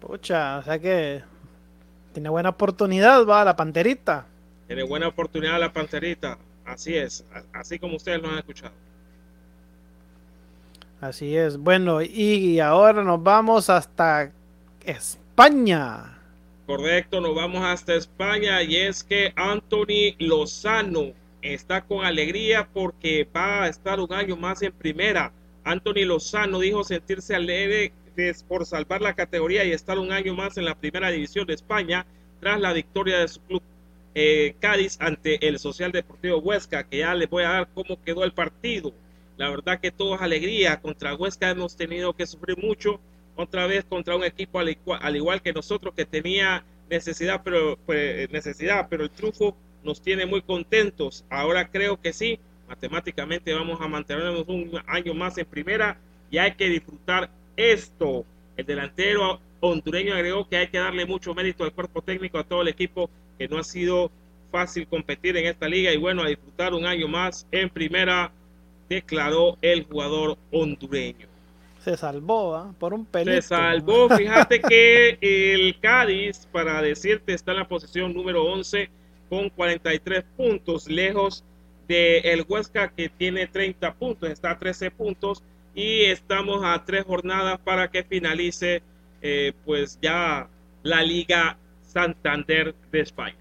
[0.00, 1.22] Pucha, o sea que
[2.12, 4.26] tiene buena oportunidad, va, la panterita.
[4.66, 6.38] Tiene buena oportunidad la panterita.
[6.64, 8.72] Así es, así como ustedes lo han escuchado.
[11.00, 11.56] Así es.
[11.56, 14.30] Bueno, y ahora nos vamos hasta
[14.84, 16.18] España.
[16.66, 23.64] Correcto, nos vamos hasta España y es que Anthony Lozano está con alegría porque va
[23.64, 25.32] a estar un año más en primera.
[25.64, 27.92] Anthony Lozano dijo sentirse alegre
[28.46, 32.06] por salvar la categoría y estar un año más en la primera división de España
[32.40, 33.62] tras la victoria de su club
[34.14, 38.24] eh, Cádiz ante el Social Deportivo Huesca, que ya les voy a dar cómo quedó
[38.24, 38.92] el partido.
[39.36, 40.80] La verdad que todo es alegría.
[40.80, 43.00] Contra Huesca hemos tenido que sufrir mucho.
[43.36, 48.88] Otra vez contra un equipo al igual, que nosotros que tenía necesidad, pero pues, necesidad,
[48.90, 51.24] pero el triunfo nos tiene muy contentos.
[51.30, 55.98] Ahora creo que sí, matemáticamente vamos a mantenernos un año más en primera
[56.30, 57.30] y hay que disfrutar
[57.60, 58.24] esto.
[58.56, 62.62] El delantero hondureño agregó que hay que darle mucho mérito al cuerpo técnico, a todo
[62.62, 64.10] el equipo, que no ha sido
[64.50, 68.32] fácil competir en esta liga y bueno, a disfrutar un año más en primera,
[68.88, 71.28] declaró el jugador hondureño.
[71.84, 72.74] Se salvó ¿ah?
[72.78, 73.40] por un pelito.
[73.40, 78.90] Se salvó, fíjate que el Cádiz, para decirte, está en la posición número 11
[79.30, 81.44] con 43 puntos, lejos
[81.88, 85.42] del el Huesca que tiene 30 puntos, está a 13 puntos
[85.74, 88.82] y estamos a tres jornadas para que finalice
[89.22, 90.48] eh, pues ya
[90.82, 93.36] la Liga Santander de España.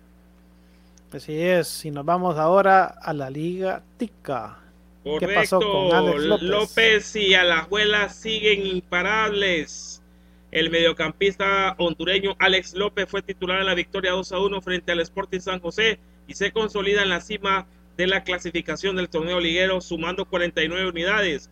[1.11, 4.59] Así es, y nos vamos ahora a la Liga Tica.
[5.03, 5.27] Correcto.
[5.27, 6.49] ¿Qué pasó con Alex López?
[6.49, 10.03] López y Alajuela siguen imparables.
[10.51, 14.99] El mediocampista hondureño Alex López fue titular en la victoria 2 a 1 frente al
[14.99, 17.67] Sporting San José y se consolida en la cima
[17.97, 21.49] de la clasificación del torneo liguero sumando 49 unidades.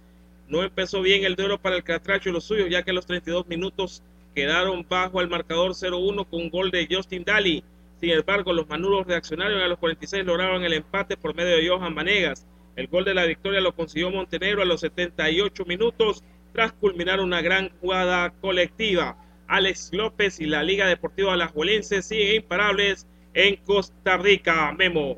[0.48, 3.48] No empezó bien el duelo para el Catracho y los suyos, ya que los 32
[3.48, 4.02] minutos
[4.34, 7.64] quedaron bajo el marcador 0-1 con un gol de Justin Daly.
[8.00, 11.93] Sin embargo, los manuros reaccionaron a los 46 lograron el empate por medio de Johan
[11.93, 12.45] Manegas.
[12.76, 16.24] El gol de la victoria lo consiguió Montenegro a los 78 minutos
[16.54, 19.18] tras culminar una gran jugada colectiva.
[19.48, 24.72] Alex López y la Liga Deportiva Alajuelense siguen imparables en Costa Rica.
[24.78, 25.18] Memo.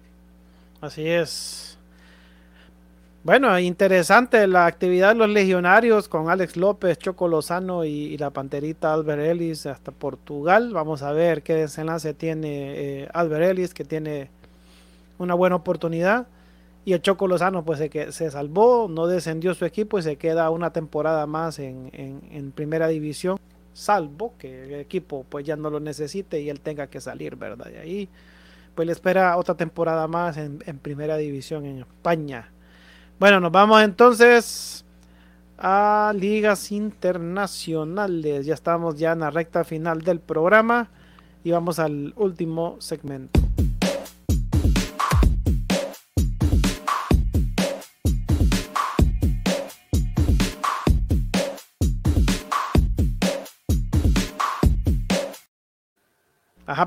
[0.80, 1.69] Así es.
[3.30, 8.92] Bueno, interesante la actividad de los legionarios con Alex López, Choco Lozano y, la panterita
[8.92, 10.74] Albert Ellis hasta Portugal.
[10.74, 14.32] Vamos a ver qué desenlace tiene eh, Albert Ellis, que tiene
[15.20, 16.26] una buena oportunidad.
[16.86, 20.50] Y el Choco Lozano pues se, se salvó, no descendió su equipo y se queda
[20.50, 23.38] una temporada más en, primera división,
[23.74, 27.68] salvo que el equipo pues ya no lo necesite y él tenga que salir, ¿verdad?
[27.76, 28.10] Y ahí
[28.74, 32.50] pues le espera otra temporada más en primera división en España.
[33.20, 34.86] Bueno, nos vamos entonces
[35.58, 38.46] a ligas internacionales.
[38.46, 40.90] Ya estamos ya en la recta final del programa
[41.44, 43.42] y vamos al último segmento.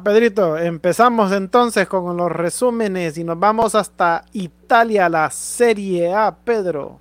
[0.01, 6.99] Pedrito, empezamos entonces con los resúmenes y nos vamos hasta Italia, la Serie A, Pedro.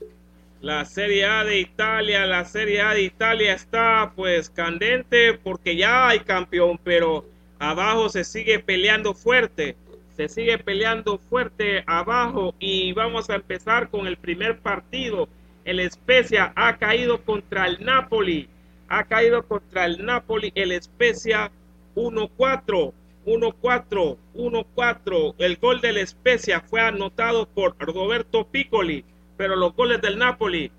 [0.60, 6.10] La Serie A de Italia, la Serie A de Italia está pues candente porque ya
[6.10, 7.24] hay campeón, pero
[7.60, 9.78] abajo se sigue peleando fuerte,
[10.18, 15.30] se sigue peleando fuerte abajo y vamos a empezar con el primer partido.
[15.64, 18.50] El Spezia ha caído contra el Napoli,
[18.90, 21.52] ha caído contra el Napoli, el Spezia
[21.96, 22.94] 1-4,
[23.26, 25.36] 1-4, 1-4.
[25.38, 29.06] El gol del Spezia fue anotado por Roberto Piccoli,
[29.38, 30.72] pero los goles del Napoli,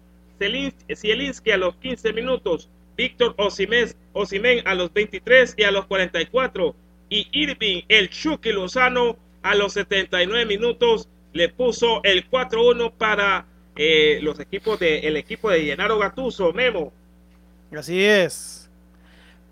[0.95, 6.75] Zielinski a los 15 minutos, Víctor Osimén a los 23 y a los 44,
[7.09, 13.47] y Irving el Chucky Lozano a los 79 minutos le puso el 4-1 para
[13.77, 16.93] eh, los equipos de el equipo de Llenaro Gatuso, Memo.
[17.75, 18.62] Así es.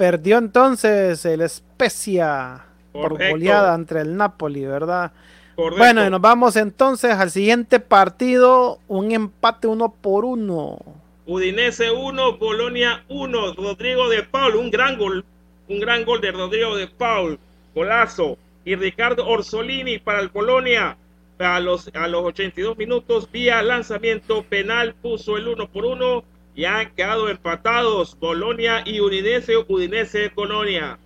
[0.01, 5.13] Perdió entonces el Spezia por goleada entre el Napoli, ¿verdad?
[5.59, 10.79] Bueno, y nos vamos entonces al siguiente partido, un empate uno por uno.
[11.27, 15.23] Udinese 1, Bolonia 1, Rodrigo de Paul, un gran gol,
[15.69, 17.39] un gran gol de Rodrigo de Paul,
[17.75, 18.39] golazo.
[18.65, 20.97] Y Ricardo Orsolini para el Bolonia
[21.39, 26.25] a los, a los 82 minutos vía lanzamiento penal puso el 1 por 1
[26.61, 30.99] y han quedado empatados Bolonia y Udinese, Udinese, Colonia.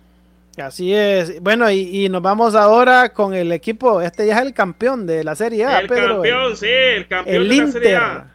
[0.57, 1.41] Así es.
[1.41, 4.01] Bueno, y, nos vamos ahora con el equipo.
[4.01, 5.79] Este ya es el campeón de la Serie A.
[5.79, 8.31] El campeón, sí, el campeón de la Serie A.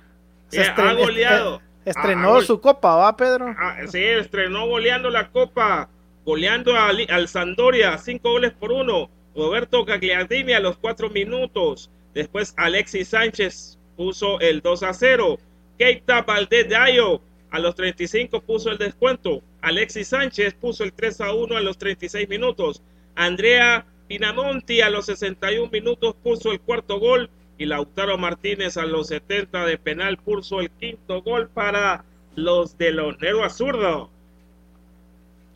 [0.48, 1.60] Se eh, ha goleado.
[1.84, 3.54] estrenó ah, su copa, ¿va, Pedro?
[3.58, 5.90] Ah, sí, estrenó goleando la copa,
[6.24, 9.10] goleando al, al Sandoria, cinco goles por uno.
[9.36, 11.90] Roberto Gagliardini a los cuatro minutos.
[12.14, 15.38] Después Alexis Sánchez puso el 2 a 0.
[15.80, 19.40] Keita Valdez de Ayo a los 35 puso el descuento.
[19.62, 22.82] Alexis Sánchez puso el 3 a 1 a los 36 minutos.
[23.14, 27.30] Andrea Pinamonti a los 61 minutos puso el cuarto gol.
[27.56, 32.04] Y Lautaro Martínez a los 70 de penal puso el quinto gol para
[32.36, 34.10] los de Lonero Azurdo.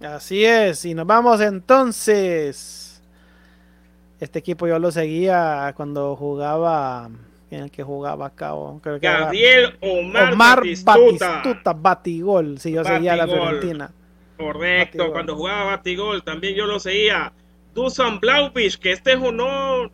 [0.00, 3.02] Así es, y nos vamos entonces.
[4.20, 7.10] Este equipo yo lo seguía cuando jugaba
[7.62, 8.52] el que jugaba acá.
[9.00, 11.72] Gabriel Omar, Batistuta.
[11.74, 12.58] Batigol.
[12.58, 13.92] Si yo seguía la Fiorentina.
[14.36, 17.32] Correcto, cuando jugaba Batigol también yo lo seguía.
[17.74, 19.90] Dusan Blauvich, que este no,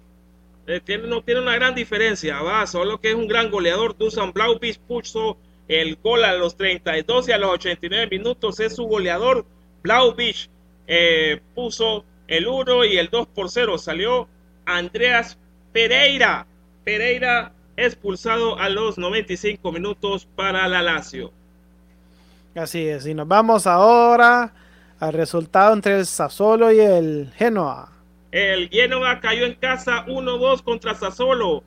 [0.67, 3.97] eh, tiene, no tiene una gran diferencia, va, solo que es un gran goleador.
[3.97, 5.39] Dusan Blauvich puso
[5.69, 9.45] el gol a los 32 y a los 89 minutos, es su goleador.
[9.83, 10.51] Blauvich
[10.87, 13.79] eh, puso el 1 y el 2 por 0.
[13.79, 14.29] Salió
[14.67, 15.39] Andreas
[15.73, 16.47] Pereira
[16.85, 21.33] Pereira expulsado a los 95 minutos para la Lazio.
[22.55, 24.53] Así es, y nos vamos ahora
[24.99, 27.93] al resultado entre el Sassuolo y el Genoa.
[28.33, 31.63] El Genoa cayó en casa 1-2 contra Sassuolo.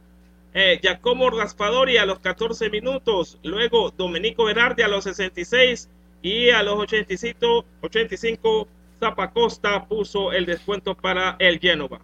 [0.53, 5.89] Eh, Giacomo Raspadori a los 14 minutos, luego Domenico Berardi a los 66
[6.21, 8.67] y a los 85, 85
[8.99, 11.99] Zapacosta puso el descuento para el Genoa.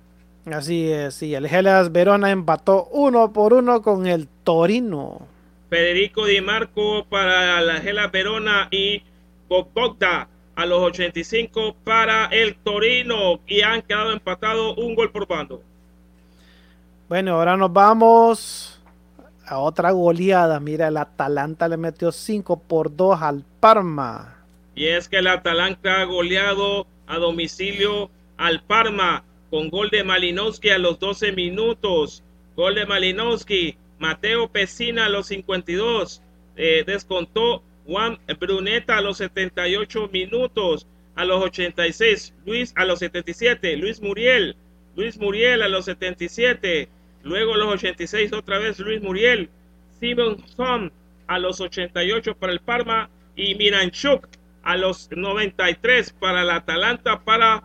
[0.46, 5.28] Así es, sí, el Gelas Verona empató uno por uno con el Torino.
[5.70, 9.04] Federico Di Marco para la Gelas Verona y
[9.48, 15.62] Bogota a los 85 para el Torino y han quedado empatados un gol por bando.
[17.08, 18.82] Bueno, ahora nos vamos
[19.46, 20.60] a otra goleada.
[20.60, 24.36] Mira, el Atalanta le metió 5 por 2 al Parma.
[24.76, 30.70] Y es que el Atalanta ha goleado a domicilio al Parma con gol de Malinowski
[30.70, 32.24] a los 12 minutos.
[32.56, 33.78] Gol de Malinowski.
[33.97, 36.22] Mateo Pesina a los 52.
[36.56, 40.88] Eh, descontó Juan Bruneta a los 78 minutos.
[41.16, 42.34] A los 86.
[42.45, 43.78] Luis a los 77.
[43.78, 44.56] Luis Muriel.
[44.95, 46.88] Luis Muriel a los 77.
[47.24, 49.50] Luego a los 86 otra vez Luis Muriel.
[50.00, 50.91] Simon Son
[51.28, 53.10] a los 88 para el Parma.
[53.36, 54.28] Y Miranchuk
[54.64, 57.64] a los 93 para el Atalanta para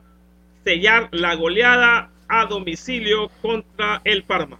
[0.64, 4.58] sellar la goleada a domicilio contra el Parma.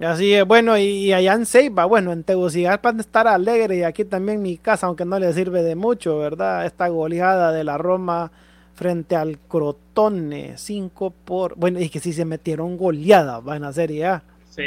[0.00, 4.40] Así es, bueno, y, allá en Ceiba, bueno, en Tegucigalpa estar alegre y aquí también
[4.40, 6.64] mi casa, aunque no le sirve de mucho, ¿verdad?
[6.64, 8.32] Esta goleada de la Roma
[8.74, 11.54] frente al Crotone, 5 por...
[11.56, 14.22] Bueno, y que si se metieron goleada, van a Serie A.
[14.48, 14.62] Sí,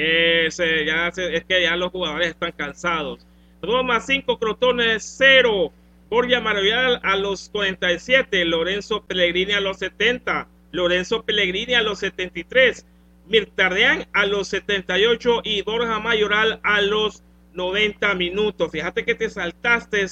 [0.49, 3.25] sí, ya es que ya los jugadores están cansados.
[3.59, 5.71] Roma 5, Crotones 0.
[6.11, 12.86] Borja Maravillal a los 47, Lorenzo Pellegrini a los 70, Lorenzo Pellegrini a los 73,
[13.28, 18.71] Mirtardeán a los 78 y Borja Mayoral a los 90 minutos.
[18.71, 20.05] Fíjate que te saltaste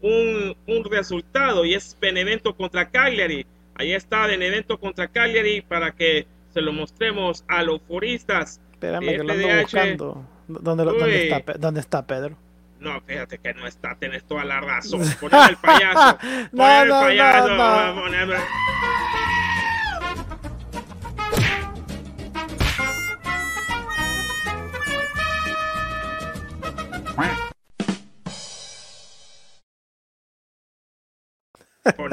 [0.00, 3.44] un, un resultado y es Benevento contra Cagliari.
[3.74, 8.60] Ahí está Benevento contra Cagliari para que se lo mostremos a los foristas.
[8.72, 10.26] Espérame que lo ando buscando.
[10.46, 12.36] ¿Dónde, dónde, está, ¿Dónde está Pedro?
[12.78, 15.00] No, fíjate que no está, tenés toda la razón.
[15.20, 16.18] Poneme el payaso.
[16.52, 17.48] no, el payaso.
[17.48, 18.08] No,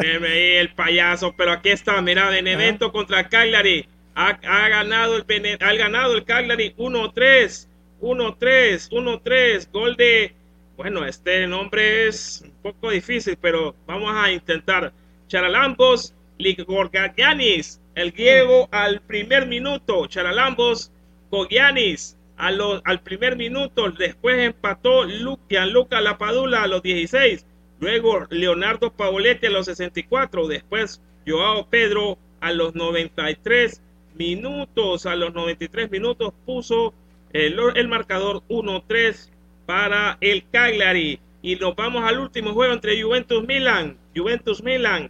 [0.01, 3.87] Poneme ahí el payaso, pero aquí está, mira, Benevento contra Cagliari.
[4.15, 7.67] Ha, ha, ganado el ha ganado el Cagliari 1-3,
[8.01, 10.33] 1-3, 1-3, gol de
[10.81, 14.91] bueno, este nombre es un poco difícil, pero vamos a intentar.
[15.27, 20.07] Charalambos Ligorgagianis, el griego al primer minuto.
[20.07, 20.91] Charalambos
[21.29, 23.91] Gogianis al primer minuto.
[23.91, 25.05] Después empató
[25.47, 27.45] Gianluca Lapadula a los 16.
[27.81, 30.47] Luego Leonardo Paoletti a los 64.
[30.47, 33.81] Después Joao Pedro a los 93
[34.15, 35.07] minutos.
[35.07, 36.93] A los 93 minutos puso
[37.33, 39.29] el, marcador 1-3
[39.65, 41.19] para el Cagliari.
[41.41, 43.97] Y nos vamos al último juego entre Juventus Milan.
[44.15, 45.09] Juventus Milan.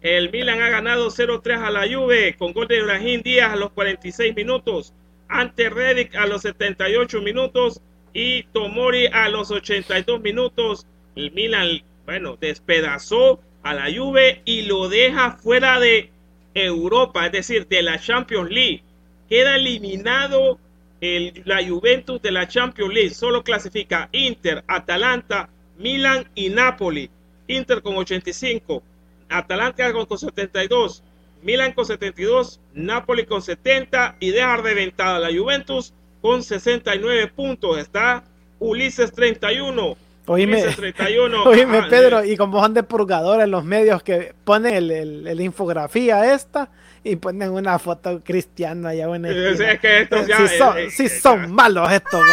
[0.00, 3.72] El Milan ha ganado 0-3 a la Juve con gol de Ibrahim Díaz a los
[3.72, 4.94] 46 minutos.
[5.26, 7.80] Ante Redick a los 78 minutos
[8.12, 10.86] y Tomori a los 82 minutos.
[11.16, 16.10] El Milan, bueno, despedazó a la Juve y lo deja fuera de
[16.54, 18.82] Europa, es decir, de la Champions League.
[19.28, 20.58] Queda eliminado
[21.00, 25.48] la Juventus de la Champions League solo clasifica Inter, Atalanta,
[25.78, 27.10] Milan y Napoli.
[27.46, 28.82] Inter con 85,
[29.28, 31.02] Atalanta con 72,
[31.42, 35.92] Milan con 72, Napoli con 70 y deja reventada la Juventus
[36.22, 37.78] con 69 puntos.
[37.78, 38.24] Está
[38.58, 39.96] Ulises 31.
[40.26, 41.42] Oíme, Ulises 31.
[41.44, 46.34] oíme Pedro, y como son de purgador en los medios que ponen el, el infografía
[46.34, 46.70] esta,
[47.04, 48.94] y ponen una foto cristiana.
[48.94, 52.26] Es que estos ya, sí son, eh, sí son malos estos.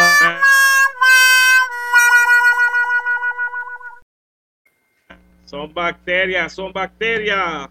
[5.44, 7.68] Son bacterias, son bacterias.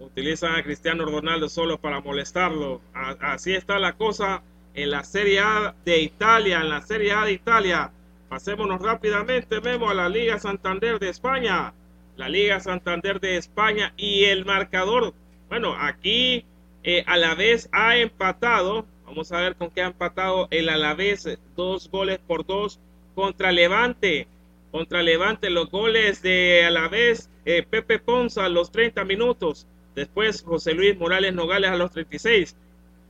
[0.00, 2.80] Utilizan a Cristiano Ronaldo solo para molestarlo.
[2.92, 4.42] Así está la cosa
[4.74, 7.92] en la Serie A de Italia, en la Serie A de Italia.
[8.32, 11.74] Pasémonos rápidamente, vemos a la Liga Santander de España.
[12.16, 15.12] La Liga Santander de España y el marcador
[15.50, 16.46] bueno, aquí
[16.82, 18.86] eh, Alavés ha empatado.
[19.04, 21.28] Vamos a ver con qué ha empatado el Alavés.
[21.56, 22.80] Dos goles por dos
[23.14, 24.26] contra Levante.
[24.70, 27.28] Contra Levante los goles de Alavés.
[27.44, 29.66] Eh, Pepe Ponza a los 30 minutos.
[29.94, 32.56] Después José Luis Morales Nogales a los 36.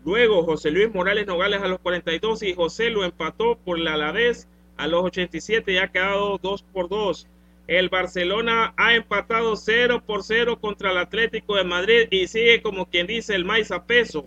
[0.04, 4.48] Luego José Luis Morales Nogales a los 42 y José lo empató por el Alavés
[4.76, 7.26] a los 87 y ha quedado 2 por 2.
[7.68, 12.86] El Barcelona ha empatado 0 por 0 contra el Atlético de Madrid y sigue como
[12.86, 14.26] quien dice el maíz a peso.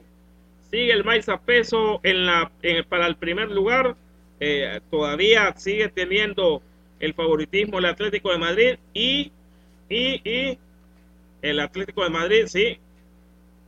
[0.71, 2.51] Sigue el maíz a peso en la,
[2.89, 3.95] para el primer lugar.
[4.39, 6.61] Eh, todavía sigue teniendo
[6.99, 9.31] el favoritismo el Atlético de Madrid y,
[9.89, 10.57] y,
[11.41, 12.79] el Atlético de Madrid, sí,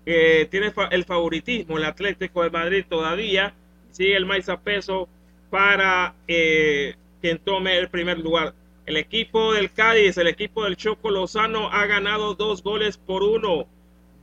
[0.06, 3.54] tiene el favoritismo el Atlético de Madrid todavía.
[3.92, 5.08] Sigue el maíz a peso
[5.50, 8.54] para eh, quien tome el primer lugar.
[8.86, 13.68] El equipo del Cádiz, el equipo del Choco Lozano ha ganado dos goles por uno.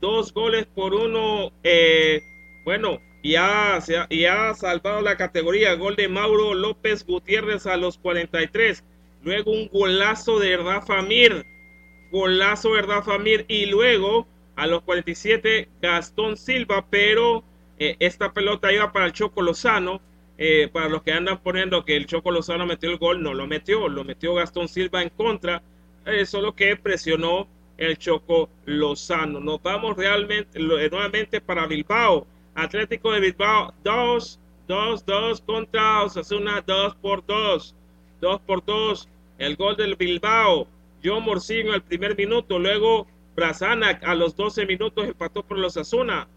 [0.01, 1.51] Dos goles por uno.
[1.63, 2.21] Eh,
[2.63, 5.75] bueno, y ha, y ha salvado la categoría.
[5.75, 8.83] Gol de Mauro López Gutiérrez a los 43.
[9.23, 11.45] Luego un golazo de Rafa Mir.
[12.11, 13.45] Golazo de Rafa Mir.
[13.47, 16.87] Y luego a los 47 Gastón Silva.
[16.89, 17.43] Pero
[17.77, 20.01] eh, esta pelota iba para el Choco Lozano
[20.37, 23.47] eh, para los que andan poniendo que el Choco Lozano metió el gol, no lo
[23.47, 25.63] metió, lo metió Gastón Silva en contra,
[26.05, 29.39] eh, solo que presionó el Choco Lozano.
[29.39, 32.27] Nos vamos realmente eh, nuevamente para Bilbao.
[32.53, 37.75] Atlético de Bilbao 2, 2, 2 contra Osasuna 2 por 2.
[38.21, 39.09] 2 por 2.
[39.37, 40.67] El gol del Bilbao.
[41.03, 42.59] John Morcino al primer minuto.
[42.59, 46.27] Luego Brazanac a los 12 minutos empató por los Osasuna.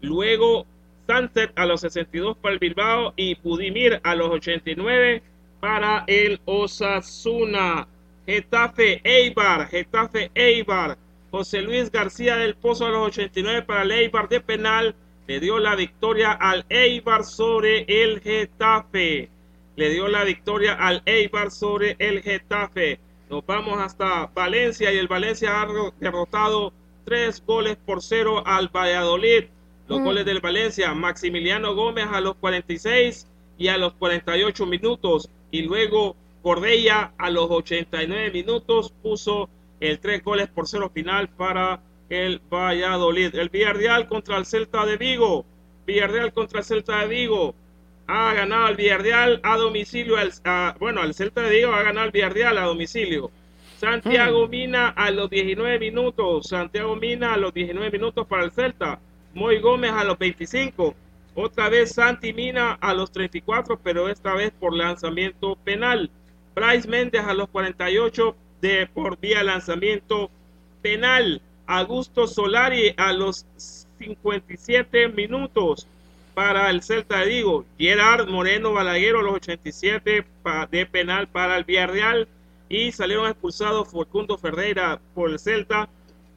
[0.00, 0.66] Luego
[1.06, 5.22] Sunset a los 62 para el Bilbao y Pudimir a los 89
[5.60, 7.86] para el Osasuna.
[8.26, 10.96] Getafe Eibar, Getafe Eibar.
[11.30, 14.94] José Luis García del Pozo a los 89 para el Eibar de penal.
[15.26, 19.30] Le dio la victoria al Eibar sobre el Getafe.
[19.76, 23.00] le dio la victoria al Eibar sobre el Getafe.
[23.28, 25.66] Nos vamos hasta Valencia y el Valencia ha
[25.98, 26.72] derrotado
[27.04, 29.46] tres goles por cero al Valladolid.
[29.88, 30.04] Los mm.
[30.04, 33.26] goles del Valencia, Maximiliano Gómez a los 46
[33.58, 39.48] y a los 48 minutos y luego Cordella a los 89 minutos puso
[39.80, 41.80] el tres goles por cero final para
[42.10, 43.34] el Valladolid.
[43.34, 45.44] El Villarreal contra el Celta de Vigo.
[45.86, 47.54] Villarreal contra el Celta de Vigo.
[48.06, 50.16] Ha ganado el Villarreal a domicilio.
[50.78, 53.30] bueno, el Celta de Vigo ha ganado el Villarreal a domicilio.
[53.78, 54.50] Santiago hmm.
[54.50, 56.48] Mina a los 19 minutos.
[56.48, 58.98] Santiago Mina a los 19 minutos para el Celta.
[59.34, 60.94] Moy Gómez a los 25.
[61.34, 66.08] Otra vez Santi Mina a los 34, pero esta vez por lanzamiento penal.
[66.54, 70.30] Bryce Méndez a los 48 de por vía lanzamiento
[70.82, 71.42] penal.
[71.66, 73.44] Augusto Solari a los
[73.98, 75.88] 57 minutos
[76.34, 77.64] para el Celta de Vigo.
[77.76, 80.24] Gerard Moreno Balaguero a los 87
[80.70, 82.28] de penal para el Villarreal.
[82.68, 85.88] Y salieron expulsados Facundo Ferreira por el Celta,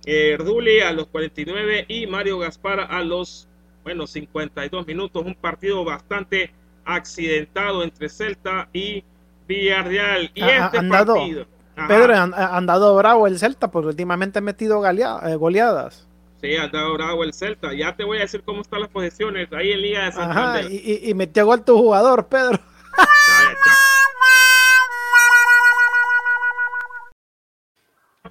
[0.07, 3.49] Erduli a los 49 y Mario Gaspar a los
[3.83, 5.25] bueno, 52 minutos.
[5.25, 6.53] Un partido bastante
[6.85, 9.03] accidentado entre Celta y
[9.47, 10.31] Villarreal.
[10.33, 11.45] Y este partido.
[11.87, 16.07] Pedro, han, han, dado bravo el Celta porque últimamente ha metido eh, goleadas.
[16.41, 17.73] Sí, ha dado bravo el Celta.
[17.73, 20.65] Ya te voy a decir cómo están las posiciones ahí en Liga de Santander.
[20.65, 22.59] Ajá, y, y, metió gol tu jugador, Pedro.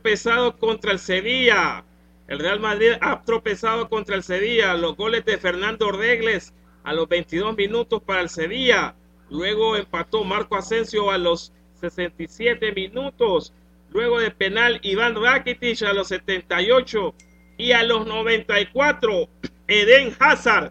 [0.07, 1.84] Ha pesado contra el Sevilla.
[2.28, 4.74] El Real Madrid ha tropezado contra el Sevilla.
[4.74, 6.54] Los goles de Fernando Ordegles
[6.84, 8.94] a los 22 minutos para el Sevilla.
[9.30, 13.52] Luego empató Marco Asensio a los 67 minutos.
[13.90, 17.12] Luego de penal, Iván Rakitic a los 78
[17.59, 19.28] y a los 94,
[19.66, 20.70] Eden Hazard.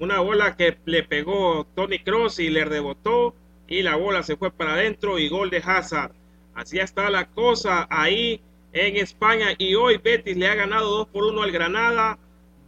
[0.00, 3.32] Una bola que le pegó Tony Cross y le rebotó
[3.68, 6.10] y la bola se fue para adentro y gol de Hazard.
[6.56, 8.40] Así está la cosa ahí
[8.76, 12.18] en España y hoy Betis le ha ganado 2 por 1 al Granada.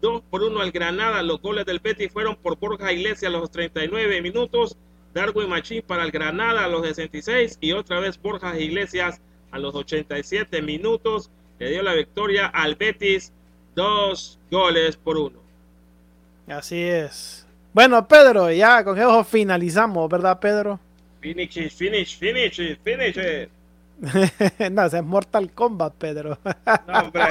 [0.00, 1.22] 2 por 1 al Granada.
[1.22, 4.76] Los goles del Betis fueron por Borja Iglesias a los 39 minutos
[5.12, 9.74] Darwin Machín para el Granada a los 66 y otra vez Borja Iglesias a los
[9.74, 11.30] 87 minutos.
[11.58, 13.32] Le dio la victoria al Betis,
[13.74, 15.40] dos goles por uno.
[16.46, 17.46] Así es.
[17.74, 20.80] Bueno, Pedro, ya con eso finalizamos, ¿verdad, Pedro?
[21.20, 23.50] Finish it, finish, finish it, finish it.
[24.70, 26.38] no, es Mortal Kombat, Pedro.
[26.86, 27.24] no, hombre.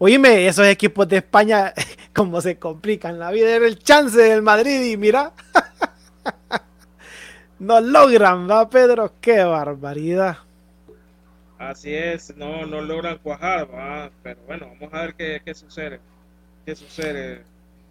[0.00, 1.74] Oíme, esos equipos de España,
[2.14, 5.32] como se complican la vida, era el chance del Madrid y mira,
[7.58, 10.38] no logran, va Pedro, qué barbaridad.
[11.58, 15.98] Así es, no, no logran cuajar, va, pero bueno, vamos a ver qué, qué sucede,
[16.64, 17.42] qué sucede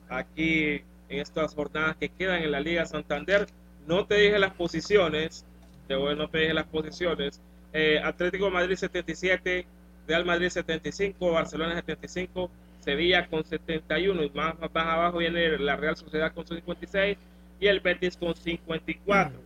[0.08, 3.48] aquí en estas jornadas que quedan en la Liga Santander.
[3.86, 5.46] No te dije las posiciones,
[5.90, 7.42] no te dije las posiciones.
[7.74, 9.66] Eh, Atlético Madrid 77,
[10.08, 12.50] Real Madrid 75, Barcelona 75,
[12.80, 17.18] Sevilla con 71 y más, más, abajo viene la Real Sociedad con 56
[17.60, 19.40] y el Betis con 54.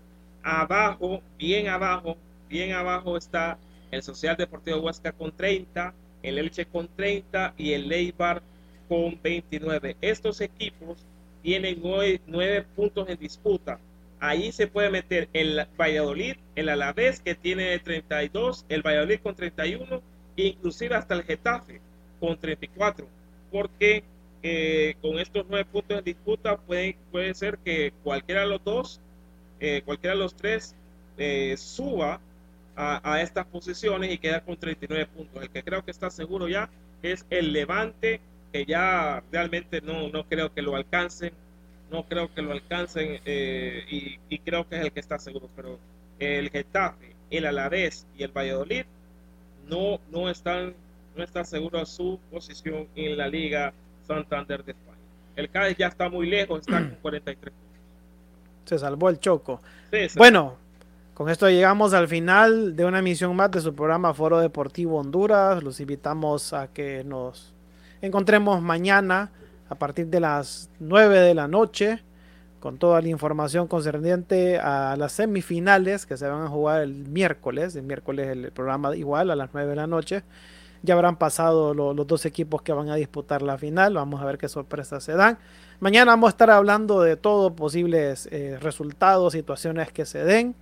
[0.43, 2.17] Abajo, bien abajo,
[2.49, 3.57] bien abajo está
[3.91, 5.93] el Social Deportivo Huesca con 30,
[6.23, 8.41] el Elche con 30 y el Leibar
[8.87, 9.97] con 29.
[10.01, 11.05] Estos equipos
[11.41, 13.79] tienen 9, puntos en disputa.
[14.19, 20.01] Ahí se puede meter el Valladolid, el Alavés que tiene 32, el Valladolid con 31
[20.35, 21.81] inclusive hasta el Getafe
[22.19, 23.07] con 34,
[23.51, 24.03] porque
[24.43, 29.01] eh, con estos nueve puntos de disputa puede, puede ser que cualquiera de los dos,
[29.59, 30.75] eh, cualquiera de los tres
[31.17, 32.19] eh, suba
[32.75, 35.43] a, estas posiciones y queda con 39 puntos.
[35.43, 36.69] El que creo que está seguro ya
[37.03, 38.21] es el Levante,
[38.51, 41.33] que ya realmente no, no creo que lo alcancen,
[41.91, 45.79] no creo que lo alcancen y, y creo que es el que está seguro, pero
[46.19, 48.85] el Getafe, el Alavés y el Valladolid
[49.67, 50.73] no, no, están,
[51.15, 53.73] no está seguro su posición en la Liga
[54.07, 54.97] Santander de España.
[55.35, 57.71] El Cádiz ya está muy lejos, está con 43 puntos.
[58.65, 59.61] Se salvó el choco.
[60.17, 60.57] bueno,
[61.13, 65.63] con esto llegamos al final de una emisión más de su programa Foro Deportivo Honduras.
[65.63, 67.53] Los invitamos a que nos
[68.01, 69.31] encontremos mañana
[69.69, 72.03] a partir de las 9 de la noche
[72.59, 77.75] con toda la información concerniente a las semifinales que se van a jugar el miércoles.
[77.75, 80.23] El miércoles el programa igual a las 9 de la noche.
[80.83, 83.95] Ya habrán pasado los dos equipos que van a disputar la final.
[83.95, 85.37] Vamos a ver qué sorpresas se dan.
[85.79, 90.55] Mañana vamos a estar hablando de todo, posibles eh, resultados, situaciones que se den.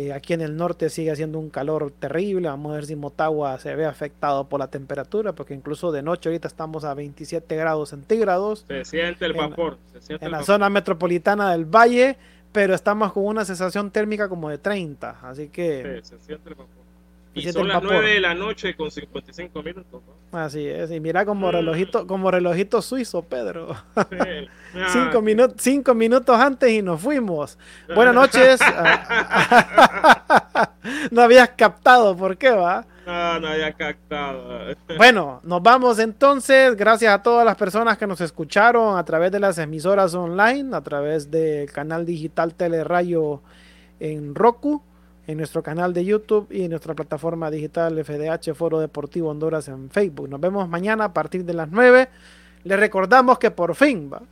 [0.00, 2.48] Eh, aquí en el norte sigue haciendo un calor terrible.
[2.48, 6.30] Vamos a ver si Motagua se ve afectado por la temperatura, porque incluso de noche
[6.30, 8.64] ahorita estamos a 27 grados centígrados.
[8.66, 9.76] Se siente el vapor.
[10.08, 12.16] En, la zona metropolitana del Valle,
[12.50, 15.18] pero estamos con una sensación térmica como de 30.
[15.22, 16.00] Así que...
[16.02, 16.79] Sí, se siente el vapor.
[17.32, 20.02] Y son las 9 de la noche con 55 minutos.
[20.32, 21.52] Así es, y mira como mm.
[21.52, 23.76] relojito, como relojito suizo, Pedro.
[25.56, 27.56] cinco minutos antes y nos fuimos.
[27.94, 28.60] Buenas noches.
[31.10, 32.84] no habías captado, ¿por qué va?
[33.06, 34.74] No, no había captado.
[34.96, 36.76] bueno, nos vamos entonces.
[36.76, 40.80] Gracias a todas las personas que nos escucharon a través de las emisoras online, a
[40.80, 43.42] través del canal digital Telerayo
[44.00, 44.82] en Roku
[45.26, 49.90] en nuestro canal de YouTube y en nuestra plataforma digital FDH Foro Deportivo Honduras en
[49.90, 50.28] Facebook.
[50.28, 52.08] Nos vemos mañana a partir de las 9.
[52.64, 54.22] Les recordamos que por fin, ¿va?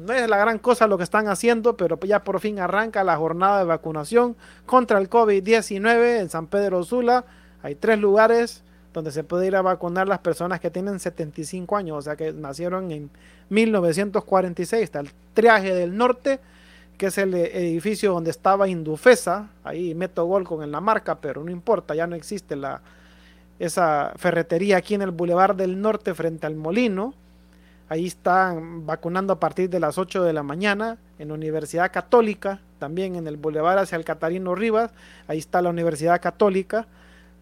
[0.00, 3.16] no es la gran cosa lo que están haciendo, pero ya por fin arranca la
[3.16, 7.24] jornada de vacunación contra el COVID-19 en San Pedro Sula.
[7.62, 8.62] Hay tres lugares
[8.92, 12.32] donde se puede ir a vacunar las personas que tienen 75 años, o sea que
[12.32, 13.10] nacieron en
[13.50, 14.82] 1946.
[14.82, 16.40] Está el Triaje del Norte,
[17.00, 21.50] que es el edificio donde estaba Indufesa, ahí meto gol con la marca, pero no
[21.50, 22.82] importa, ya no existe la,
[23.58, 27.14] esa ferretería aquí en el Boulevard del Norte frente al Molino.
[27.88, 32.60] Ahí están vacunando a partir de las 8 de la mañana en la Universidad Católica,
[32.78, 34.90] también en el Boulevard hacia el Catarino Rivas,
[35.26, 36.86] ahí está la Universidad Católica,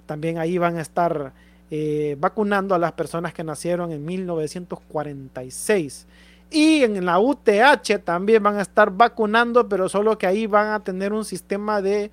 [0.07, 1.33] también ahí van a estar
[1.73, 6.07] eh, vacunando a las personas que nacieron en 1946.
[6.51, 10.81] Y en la UTH también van a estar vacunando, pero solo que ahí van a
[10.81, 12.11] tener un sistema de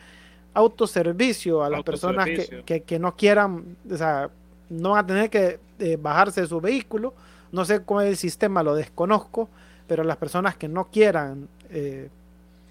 [0.53, 2.27] autoservicio a las personas
[2.65, 4.29] que, no quieran, o sea,
[4.69, 7.13] no van a tener que eh, bajarse de su vehículo.
[7.51, 9.49] No sé cómo es el sistema, lo desconozco,
[9.87, 12.09] pero las personas que no quieran eh,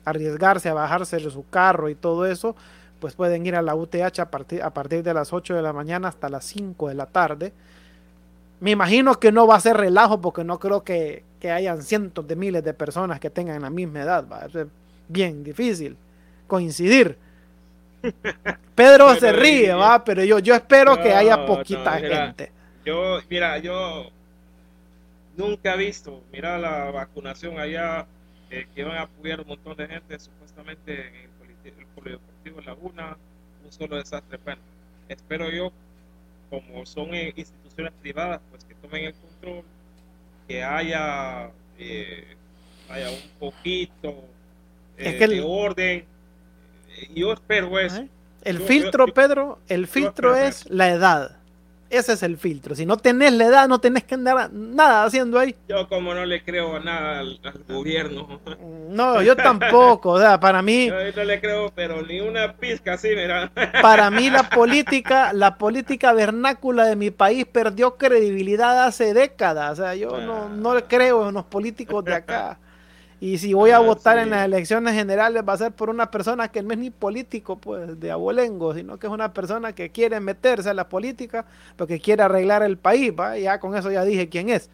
[0.05, 2.55] arriesgarse a bajarse de su carro y todo eso,
[3.01, 5.73] pues pueden ir a la UTH a partir, a partir de las 8 de la
[5.73, 7.53] mañana hasta las 5 de la tarde.
[8.61, 12.27] Me imagino que no va a ser relajo porque no creo que, que hayan cientos
[12.27, 14.27] de miles de personas que tengan la misma edad.
[14.27, 14.47] ¿va?
[14.47, 14.67] Es
[15.07, 15.95] bien difícil
[16.47, 17.19] coincidir.
[18.75, 22.51] Pedro se ríe, va, pero yo, yo espero que haya poquita gente.
[22.87, 24.11] Yo, mira, yo
[25.37, 28.07] nunca he visto, mira la vacunación allá,
[28.49, 33.19] eh, que van a apoyar un montón de gente, supuestamente en el, Polideportivo Laguna,
[33.63, 34.39] un solo desastre.
[34.43, 34.63] Bueno,
[35.11, 35.71] espero yo,
[36.49, 39.65] como son instituciones privadas, pues que tomen el control
[40.49, 42.37] que haya, eh,
[42.89, 44.25] haya un poquito
[44.97, 46.05] eh, de orden.
[47.15, 48.07] Yo espero eso.
[48.43, 51.37] El filtro, Pedro, el filtro es la edad.
[51.95, 52.75] Ese es el filtro.
[52.75, 55.55] Si no tenés la edad, no tenés que andar nada haciendo ahí.
[55.69, 58.41] Yo como no le creo nada al, gobierno.
[58.95, 60.11] No, yo tampoco.
[60.11, 60.87] O sea, para mí...
[60.87, 63.51] Yo no le creo, pero ni una pizca así, mira.
[63.83, 69.73] Para mí la política, la política vernácula de mi país perdió credibilidad hace décadas.
[69.73, 72.59] O sea, yo no, no creo en los políticos de acá.
[73.25, 76.11] Y si voy a ah, votar en las elecciones generales va a ser por una
[76.11, 79.89] persona que no es ni político, pues, de abolengo, sino que es una persona que
[79.89, 81.47] quiere meterse a la política
[81.79, 83.39] porque quiere arreglar el país, ¿va?
[83.39, 84.69] Ya con eso ya dije quién es.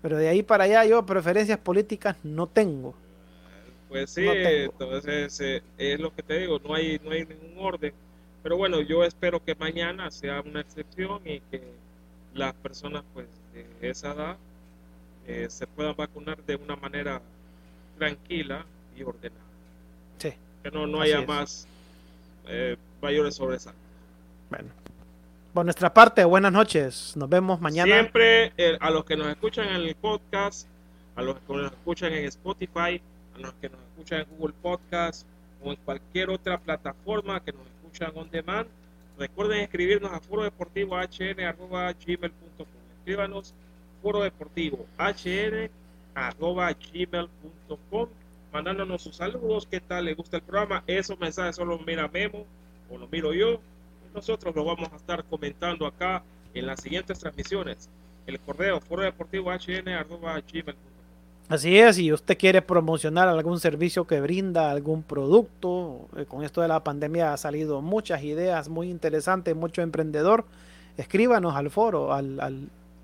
[0.00, 2.94] Pero de ahí para allá yo preferencias políticas no tengo.
[3.90, 7.92] Pues sí, entonces eh, es lo que te digo, no hay, no hay ningún orden.
[8.42, 11.62] Pero bueno, yo espero que mañana sea una excepción y que
[12.32, 14.36] las personas pues de esa edad
[15.26, 17.20] eh, se puedan vacunar de una manera
[17.98, 18.64] tranquila
[18.96, 19.42] y ordenada.
[20.18, 20.32] Sí.
[20.62, 21.66] Que no, no haya más
[22.48, 23.80] eh, mayores sobresaltos.
[24.50, 24.68] Bueno.
[25.52, 27.14] Por nuestra parte, buenas noches.
[27.14, 27.92] Nos vemos mañana.
[27.92, 30.66] Siempre eh, a los que nos escuchan en el podcast,
[31.14, 33.02] a los que nos escuchan en Spotify,
[33.34, 35.26] a los que nos escuchan en Google Podcast
[35.62, 38.66] o en cualquier otra plataforma que nos escuchan on demand,
[39.18, 42.66] recuerden escribirnos a foro deportivo hn.gmail.com.
[42.98, 43.52] Escríbanos
[44.02, 45.70] foro deportivo hn
[46.14, 48.08] arroba gmail.com
[48.52, 52.44] mandándonos sus saludos, qué tal le gusta el programa, esos mensajes solo mira Memo
[52.90, 53.60] o lo miro yo,
[54.14, 57.88] nosotros lo vamos a estar comentando acá en las siguientes transmisiones.
[58.26, 60.92] El correo foro deportivo hn arroba gmail.com.
[61.48, 66.60] Así es, si usted quiere promocionar algún servicio que brinda, algún producto, eh, con esto
[66.60, 70.44] de la pandemia ha salido muchas ideas muy interesantes, mucho emprendedor,
[70.96, 72.38] escríbanos al foro, al,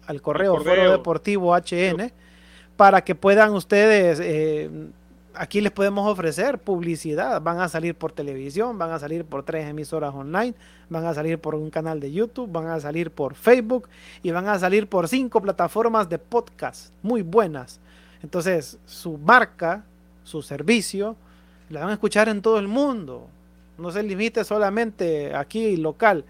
[0.06, 2.12] al, correo, foro deportivo hn
[2.78, 4.70] para que puedan ustedes, eh,
[5.34, 9.68] aquí les podemos ofrecer publicidad, van a salir por televisión, van a salir por tres
[9.68, 10.54] emisoras online,
[10.88, 13.88] van a salir por un canal de YouTube, van a salir por Facebook
[14.22, 17.80] y van a salir por cinco plataformas de podcast muy buenas.
[18.22, 19.82] Entonces, su marca,
[20.22, 21.16] su servicio,
[21.70, 23.26] la van a escuchar en todo el mundo.
[23.76, 26.24] No se limite solamente aquí local.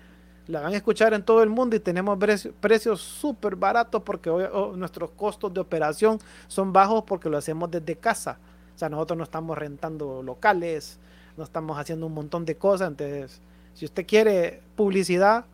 [0.49, 2.19] La van a escuchar en todo el mundo y tenemos
[2.61, 4.31] precios súper baratos porque
[4.75, 8.39] nuestros costos de operación son bajos porque lo hacemos desde casa.
[8.75, 10.99] O sea, nosotros no estamos rentando locales,
[11.37, 12.89] no estamos haciendo un montón de cosas.
[12.89, 13.41] Entonces,
[13.75, 15.45] si usted quiere publicidad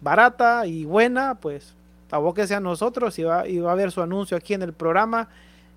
[0.00, 1.74] barata y buena, pues
[2.10, 5.28] abóquese a nosotros y va, y va a ver su anuncio aquí en el programa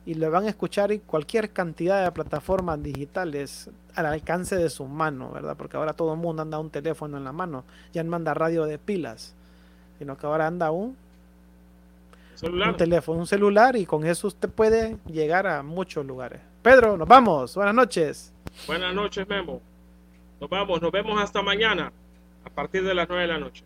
[0.10, 5.30] y le van a escuchar cualquier cantidad de plataformas digitales al alcance de su mano,
[5.32, 5.56] ¿verdad?
[5.56, 8.66] Porque ahora todo el mundo anda un teléfono en la mano, ya no manda radio
[8.66, 9.36] de pilas,
[10.00, 10.98] sino que ahora anda un,
[12.42, 16.42] un teléfono, un celular y con eso usted puede llegar a muchos lugares.
[16.64, 18.34] Pedro, nos vamos, buenas noches.
[18.66, 19.62] Buenas noches, Memo.
[20.42, 21.92] Nos vamos, nos vemos hasta mañana
[22.46, 23.64] a partir de las 9 de la noche.